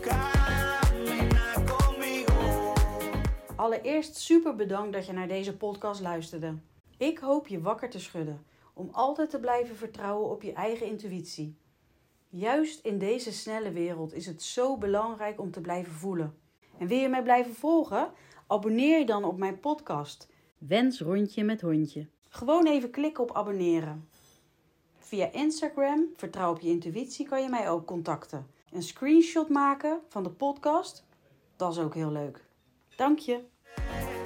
[0.00, 2.72] Camina conmigo.
[3.56, 6.54] Allereerst super bedankt dat je naar deze podcast luisterde.
[6.96, 8.44] Ik hoop je wakker te schudden
[8.74, 11.56] om altijd te blijven vertrouwen op je eigen intuïtie.
[12.36, 16.34] Juist in deze snelle wereld is het zo belangrijk om te blijven voelen.
[16.78, 18.12] En wil je mij blijven volgen?
[18.46, 20.28] Abonneer je dan op mijn podcast.
[20.58, 22.08] Wens rondje met hondje.
[22.28, 24.08] Gewoon even klikken op abonneren.
[24.98, 28.46] Via Instagram, vertrouw op je intuïtie, kan je mij ook contacten.
[28.72, 31.04] Een screenshot maken van de podcast,
[31.56, 32.44] dat is ook heel leuk.
[32.96, 34.23] Dank je.